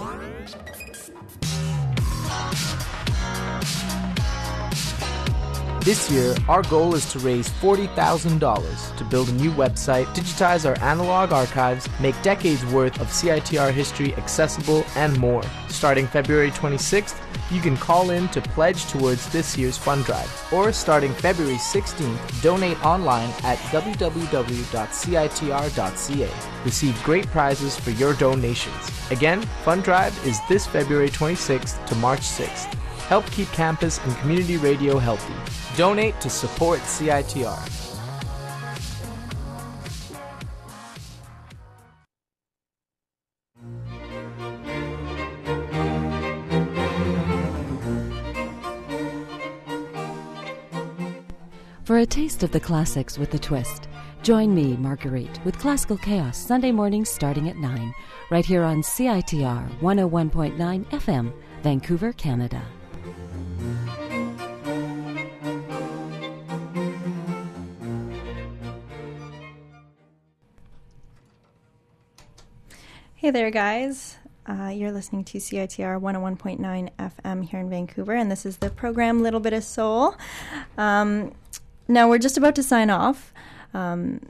This 5.81 6.11
year, 6.11 6.35
our 6.49 6.61
goal 6.63 6.93
is 6.93 7.09
to 7.13 7.19
raise 7.19 7.47
$40,000 7.47 8.97
to 8.97 9.03
build 9.05 9.29
a 9.29 9.31
new 9.31 9.49
website, 9.51 10.07
digitize 10.07 10.65
our 10.67 10.77
analog 10.83 11.31
archives, 11.31 11.87
make 12.01 12.21
decades 12.21 12.65
worth 12.65 12.99
of 12.99 13.07
CITR 13.07 13.71
history 13.71 14.13
accessible, 14.15 14.83
and 14.95 15.17
more. 15.17 15.41
Starting 15.69 16.05
February 16.05 16.51
26th, 16.51 17.15
you 17.49 17.61
can 17.61 17.77
call 17.77 18.09
in 18.09 18.27
to 18.29 18.41
pledge 18.41 18.87
towards 18.87 19.29
this 19.29 19.57
year's 19.57 19.77
fund 19.77 20.03
drive. 20.03 20.29
Or 20.51 20.73
starting 20.73 21.13
February 21.13 21.55
16th, 21.55 22.41
donate 22.41 22.85
online 22.85 23.29
at 23.43 23.57
www.citr.ca. 23.69 24.29
Receive 26.65 27.03
great 27.03 27.27
prizes 27.27 27.79
for 27.79 27.91
your 27.91 28.13
donations. 28.15 29.11
Again, 29.11 29.41
Fund 29.63 29.83
Drive 29.83 30.27
is 30.27 30.39
this 30.49 30.67
February 30.67 31.09
26th 31.09 31.85
to 31.87 31.95
March 31.95 32.21
6th. 32.21 32.73
Help 33.07 33.25
keep 33.31 33.47
campus 33.53 33.99
and 34.05 34.15
community 34.17 34.57
radio 34.57 34.99
healthy. 34.99 35.33
Donate 35.79 36.19
to 36.19 36.29
support 36.29 36.81
CITR. 36.81 37.57
For 51.85 51.99
a 51.99 52.05
taste 52.05 52.43
of 52.43 52.51
the 52.51 52.59
classics 52.59 53.17
with 53.17 53.33
a 53.33 53.39
twist, 53.39 53.87
join 54.21 54.53
me, 54.53 54.75
Marguerite, 54.75 55.39
with 55.45 55.57
Classical 55.57 55.95
Chaos 55.95 56.37
Sunday 56.37 56.73
mornings 56.73 57.07
starting 57.07 57.47
at 57.47 57.55
9, 57.55 57.93
right 58.29 58.45
here 58.45 58.63
on 58.63 58.81
CITR 58.81 59.79
101.9 59.79 60.85
FM, 60.87 61.31
Vancouver, 61.63 62.11
Canada. 62.11 62.61
Hey 73.19 73.31
there, 73.31 73.51
guys. 73.51 74.15
Uh, 74.47 74.69
you're 74.69 74.93
listening 74.93 75.25
to 75.25 75.39
CITR 75.39 75.99
101.9 75.99 76.89
FM 76.97 77.43
here 77.43 77.59
in 77.59 77.69
Vancouver, 77.69 78.13
and 78.13 78.31
this 78.31 78.45
is 78.45 78.55
the 78.59 78.69
program 78.69 79.21
Little 79.21 79.41
Bit 79.41 79.51
of 79.51 79.65
Soul. 79.65 80.15
Um, 80.77 81.33
now, 81.89 82.07
we're 82.07 82.17
just 82.17 82.37
about 82.37 82.55
to 82.55 82.63
sign 82.63 82.89
off. 82.89 83.33
Um, 83.73 84.21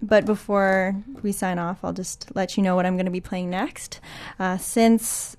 but 0.00 0.24
before 0.24 0.94
we 1.20 1.32
sign 1.32 1.58
off, 1.58 1.80
I'll 1.82 1.92
just 1.92 2.30
let 2.36 2.56
you 2.56 2.62
know 2.62 2.76
what 2.76 2.86
I'm 2.86 2.94
going 2.94 3.06
to 3.06 3.10
be 3.10 3.20
playing 3.20 3.50
next. 3.50 3.98
Uh, 4.38 4.56
since 4.56 5.36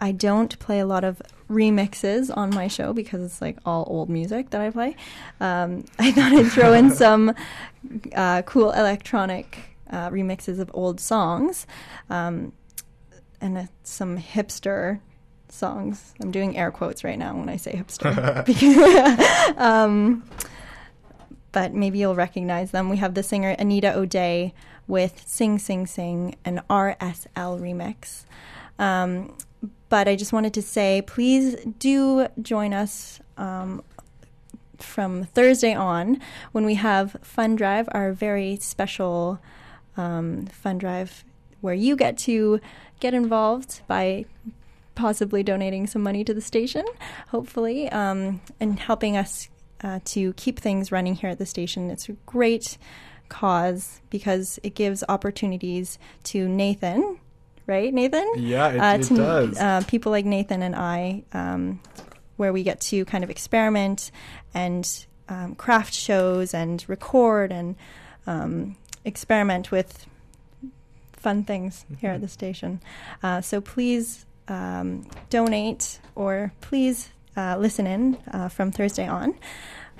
I 0.00 0.10
don't 0.10 0.58
play 0.58 0.80
a 0.80 0.86
lot 0.86 1.04
of 1.04 1.22
remixes 1.48 2.36
on 2.36 2.50
my 2.50 2.66
show 2.66 2.92
because 2.92 3.22
it's 3.22 3.40
like 3.40 3.58
all 3.64 3.84
old 3.86 4.10
music 4.10 4.50
that 4.50 4.60
I 4.60 4.70
play, 4.70 4.96
um, 5.40 5.84
I 6.00 6.10
thought 6.10 6.32
I'd 6.32 6.50
throw 6.50 6.72
in 6.72 6.90
some 6.96 7.32
uh, 8.12 8.42
cool 8.42 8.72
electronic 8.72 9.69
uh, 9.90 10.10
remixes 10.10 10.58
of 10.58 10.70
old 10.74 11.00
songs 11.00 11.66
um, 12.08 12.52
and 13.40 13.68
some 13.82 14.18
hipster 14.18 15.00
songs. 15.48 16.14
I'm 16.22 16.30
doing 16.30 16.56
air 16.56 16.70
quotes 16.70 17.04
right 17.04 17.18
now 17.18 17.36
when 17.36 17.48
I 17.48 17.56
say 17.56 17.72
hipster. 17.72 18.10
um, 19.58 20.24
but 21.52 21.74
maybe 21.74 21.98
you'll 21.98 22.14
recognize 22.14 22.70
them. 22.70 22.88
We 22.88 22.98
have 22.98 23.14
the 23.14 23.22
singer 23.22 23.50
Anita 23.58 23.94
O'Day 23.96 24.54
with 24.86 25.22
Sing 25.26 25.58
Sing 25.58 25.86
Sing, 25.86 26.36
an 26.44 26.62
RSL 26.70 27.60
remix. 27.60 28.24
Um, 28.78 29.36
but 29.88 30.08
I 30.08 30.16
just 30.16 30.32
wanted 30.32 30.54
to 30.54 30.62
say, 30.62 31.02
please 31.06 31.56
do 31.78 32.28
join 32.40 32.72
us 32.72 33.20
um, 33.36 33.82
from 34.78 35.24
Thursday 35.24 35.74
on 35.74 36.20
when 36.52 36.64
we 36.64 36.74
have 36.74 37.16
Fund 37.22 37.58
Drive, 37.58 37.88
our 37.92 38.12
very 38.12 38.56
special 38.56 39.40
um, 39.96 40.46
Fund 40.46 40.80
Drive, 40.80 41.24
where 41.60 41.74
you 41.74 41.96
get 41.96 42.16
to 42.18 42.60
get 43.00 43.14
involved 43.14 43.82
by 43.86 44.24
possibly 44.94 45.42
donating 45.42 45.86
some 45.86 46.02
money 46.02 46.24
to 46.24 46.34
the 46.34 46.40
station, 46.40 46.84
hopefully, 47.28 47.88
um, 47.90 48.40
and 48.60 48.78
helping 48.78 49.16
us 49.16 49.48
uh, 49.82 49.98
to 50.04 50.32
keep 50.34 50.58
things 50.58 50.92
running 50.92 51.14
here 51.14 51.30
at 51.30 51.38
the 51.38 51.46
station. 51.46 51.90
It's 51.90 52.08
a 52.08 52.12
great 52.26 52.76
cause 53.28 54.00
because 54.10 54.58
it 54.62 54.74
gives 54.74 55.02
opportunities 55.08 55.98
to 56.24 56.48
Nathan, 56.48 57.18
right, 57.66 57.92
Nathan? 57.94 58.28
Yeah, 58.36 58.68
it- 58.68 58.78
uh, 58.80 58.98
it 59.00 59.16
does. 59.16 59.58
Uh, 59.58 59.82
people 59.86 60.12
like 60.12 60.24
Nathan 60.26 60.62
and 60.62 60.74
I, 60.76 61.22
um, 61.32 61.80
where 62.36 62.52
we 62.52 62.62
get 62.62 62.80
to 62.82 63.04
kind 63.06 63.22
of 63.24 63.30
experiment 63.30 64.10
and 64.52 65.06
um, 65.28 65.54
craft 65.54 65.94
shows 65.94 66.52
and 66.54 66.84
record 66.88 67.52
and 67.52 67.76
um, 68.26 68.76
experiment 69.04 69.70
with 69.70 70.06
fun 71.12 71.44
things 71.44 71.84
here 71.98 72.10
at 72.12 72.20
the 72.20 72.28
station. 72.28 72.80
Uh, 73.22 73.40
so 73.40 73.60
please 73.60 74.24
um, 74.48 75.06
donate 75.28 76.00
or 76.14 76.52
please 76.60 77.10
uh, 77.36 77.56
listen 77.58 77.86
in 77.86 78.16
uh, 78.32 78.48
from 78.48 78.72
Thursday 78.72 79.06
on. 79.06 79.34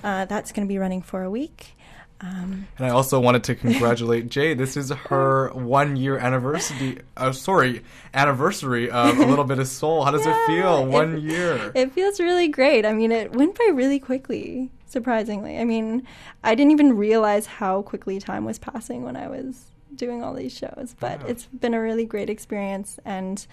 Uh, 0.02 0.24
that's 0.24 0.52
going 0.52 0.66
to 0.66 0.68
be 0.68 0.78
running 0.78 1.02
for 1.02 1.22
a 1.22 1.30
week. 1.30 1.74
Um, 2.22 2.66
And 2.76 2.86
I 2.86 2.90
also 2.90 3.18
wanted 3.20 3.44
to 3.44 3.54
congratulate 3.54 4.28
Jay. 4.28 4.52
This 4.52 4.76
is 4.76 4.90
her 4.90 5.48
one 5.54 5.96
year 5.96 6.18
anniversary. 6.18 6.98
Uh, 7.16 7.32
sorry, 7.32 7.82
anniversary 8.12 8.90
of 8.90 9.18
a 9.18 9.24
little 9.24 9.44
bit 9.44 9.58
of 9.58 9.68
soul. 9.68 10.04
How 10.04 10.10
does 10.10 10.26
it 10.26 10.36
feel? 10.46 10.84
One 10.84 11.16
it- 11.16 11.22
year. 11.22 11.72
It 11.74 11.92
feels 11.92 12.20
really 12.20 12.48
great. 12.48 12.84
I 12.84 12.92
mean, 12.92 13.10
it 13.12 13.32
went 13.32 13.56
by 13.58 13.70
really 13.72 13.98
quickly, 13.98 14.70
surprisingly. 14.90 15.58
I 15.58 15.64
mean, 15.64 16.06
I 16.44 16.54
didn't 16.54 16.72
even 16.72 16.96
realize 16.96 17.46
how 17.46 17.82
quickly 17.82 18.18
time 18.18 18.44
was 18.44 18.58
passing 18.58 19.02
when 19.02 19.16
I 19.16 19.28
was 19.28 19.70
doing 19.94 20.22
all 20.22 20.34
these 20.34 20.56
shows, 20.56 20.94
but 20.98 21.22
it's 21.28 21.46
been 21.46 21.74
a 21.74 21.80
really 21.80 22.04
great 22.04 22.28
experience. 22.28 22.98
And 23.04 23.46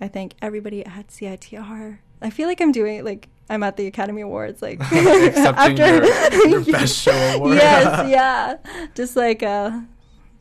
I 0.00 0.08
thank 0.08 0.34
everybody 0.42 0.84
at 0.84 1.08
CITR. 1.08 1.98
I 2.22 2.30
feel 2.30 2.48
like 2.48 2.60
I'm 2.60 2.72
doing 2.72 3.04
like 3.04 3.28
I'm 3.48 3.62
at 3.62 3.76
the 3.76 3.86
Academy 3.86 4.22
Awards, 4.22 4.60
like 4.62 4.80
after 4.92 5.72
your- 5.72 6.48
your 6.48 6.64
Best 6.72 7.00
Show 7.02 7.12
award. 7.12 7.54
yes, 7.54 8.08
yeah, 8.10 8.56
just 8.94 9.16
like 9.16 9.42
uh, 9.42 9.80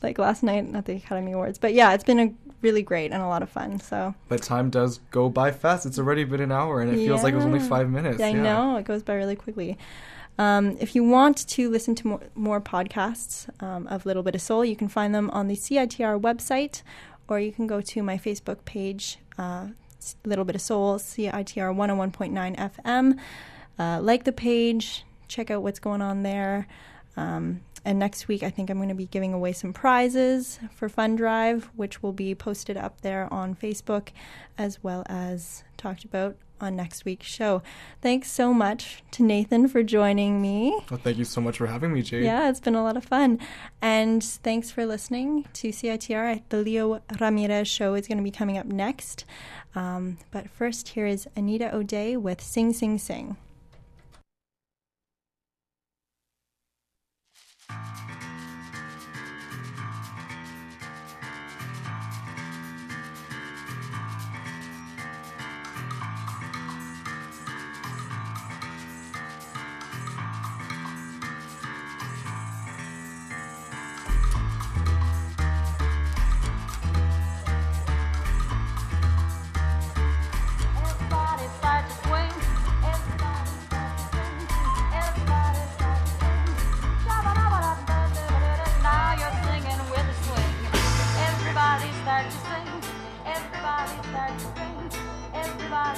like 0.02 0.18
last 0.18 0.44
night 0.44 0.68
at 0.74 0.86
the 0.86 0.96
Academy 0.96 1.32
Awards. 1.34 1.58
But 1.58 1.74
yeah, 1.74 1.94
it's 1.94 2.04
been 2.04 2.20
a 2.20 2.34
really 2.62 2.82
great 2.82 3.12
and 3.12 3.22
a 3.22 3.28
lot 3.28 3.42
of 3.42 3.50
fun. 3.50 3.80
So 3.80 4.14
But 4.28 4.42
time 4.42 4.70
does 4.70 5.00
go 5.12 5.30
by 5.30 5.52
fast. 5.52 5.86
It's 5.86 5.98
already 5.98 6.24
been 6.24 6.42
an 6.42 6.52
hour, 6.52 6.82
and 6.82 6.92
it 6.92 6.98
feels 6.98 7.24
like 7.24 7.34
it 7.34 7.38
was 7.38 7.46
only 7.46 7.60
five 7.60 7.90
minutes. 7.90 8.22
I 8.22 8.30
yeah. 8.30 8.42
know 8.42 8.78
it 8.78 8.86
goes 8.86 9.04
by 9.04 9.14
really 9.16 9.36
quickly. 9.36 9.78
Um, 10.40 10.78
if 10.80 10.96
you 10.96 11.04
want 11.04 11.46
to 11.50 11.70
listen 11.70 11.96
to 11.96 12.08
more, 12.08 12.22
more 12.34 12.62
podcasts 12.62 13.50
um, 13.62 13.86
of 13.88 14.06
Little 14.06 14.24
Bit 14.24 14.36
of 14.36 14.42
Soul, 14.42 14.64
you 14.64 14.78
can 14.78 14.88
find 14.88 15.14
them 15.14 15.30
on 15.32 15.50
the 15.50 15.56
CITR 15.56 16.20
website, 16.20 16.82
or 17.28 17.42
you 17.42 17.52
can 17.52 17.68
go 17.68 17.82
to 17.82 18.02
my 18.02 18.18
Facebook 18.18 18.64
page, 18.64 19.20
uh, 19.38 19.68
Little 20.24 20.46
Bit 20.46 20.56
of 20.56 20.62
Soul, 20.62 20.98
CITR 20.98 21.76
101.9 21.76 22.56
FM. 22.58 23.20
Uh, 23.78 24.00
like 24.02 24.24
the 24.24 24.32
page, 24.32 25.04
check 25.28 25.52
out 25.52 25.62
what's 25.62 25.80
going 25.80 26.02
on 26.02 26.24
there. 26.24 26.68
Um, 27.18 27.60
and 27.84 28.00
next 28.00 28.30
week, 28.30 28.42
I 28.42 28.50
think 28.50 28.70
I'm 28.70 28.78
going 28.78 28.88
to 28.88 28.96
be 28.96 29.08
giving 29.08 29.34
away 29.34 29.52
some 29.52 29.74
prizes 29.74 30.58
for 30.74 30.88
Fund 30.88 31.18
Drive, 31.18 31.70
which 31.76 32.02
will 32.02 32.14
be 32.14 32.34
posted 32.34 32.78
up 32.78 33.02
there 33.02 33.32
on 33.34 33.56
Facebook 33.56 34.10
as 34.58 34.82
well 34.82 35.04
as 35.08 35.66
talked 35.76 36.06
about 36.06 36.38
on 36.62 36.76
next 36.76 37.06
week's 37.06 37.28
show. 37.28 37.62
Thanks 38.02 38.32
so 38.32 38.54
much 38.54 39.04
to 39.12 39.24
Nathan 39.24 39.68
for 39.68 39.84
joining 39.84 40.42
me. 40.42 40.80
Well, 40.90 41.00
thank 41.04 41.18
you 41.18 41.26
so 41.26 41.42
much 41.42 41.58
for 41.58 41.68
having 41.68 41.94
me, 41.94 42.02
Jade. 42.02 42.24
Yeah, 42.24 42.50
it's 42.50 42.60
been 42.60 42.76
a 42.76 42.84
lot 42.84 42.98
of 42.98 43.06
fun. 43.06 43.40
And 43.82 44.24
thanks 44.24 44.72
for 44.72 44.86
listening 44.86 45.46
to 45.54 45.70
CITR. 45.70 46.44
The 46.50 46.58
Leo 46.58 47.02
Ramirez 47.20 47.68
show 47.68 47.94
is 47.94 48.08
going 48.08 48.18
to 48.18 48.24
be 48.24 48.32
coming 48.32 48.58
up 48.58 48.66
next. 48.66 49.26
Um, 49.76 50.18
but 50.32 50.50
first, 50.50 50.90
here 50.90 51.06
is 51.06 51.28
Anita 51.36 51.74
O'Day 51.74 52.18
with 52.18 52.42
Sing 52.42 52.74
Sing 52.74 52.98
Sing. 52.98 53.38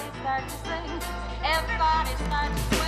Everybody 0.01 0.19
start 0.19 0.43
to 0.43 0.55
sing. 0.67 1.01
Everybody 1.43 2.15
to 2.55 2.75
sing. 2.75 2.80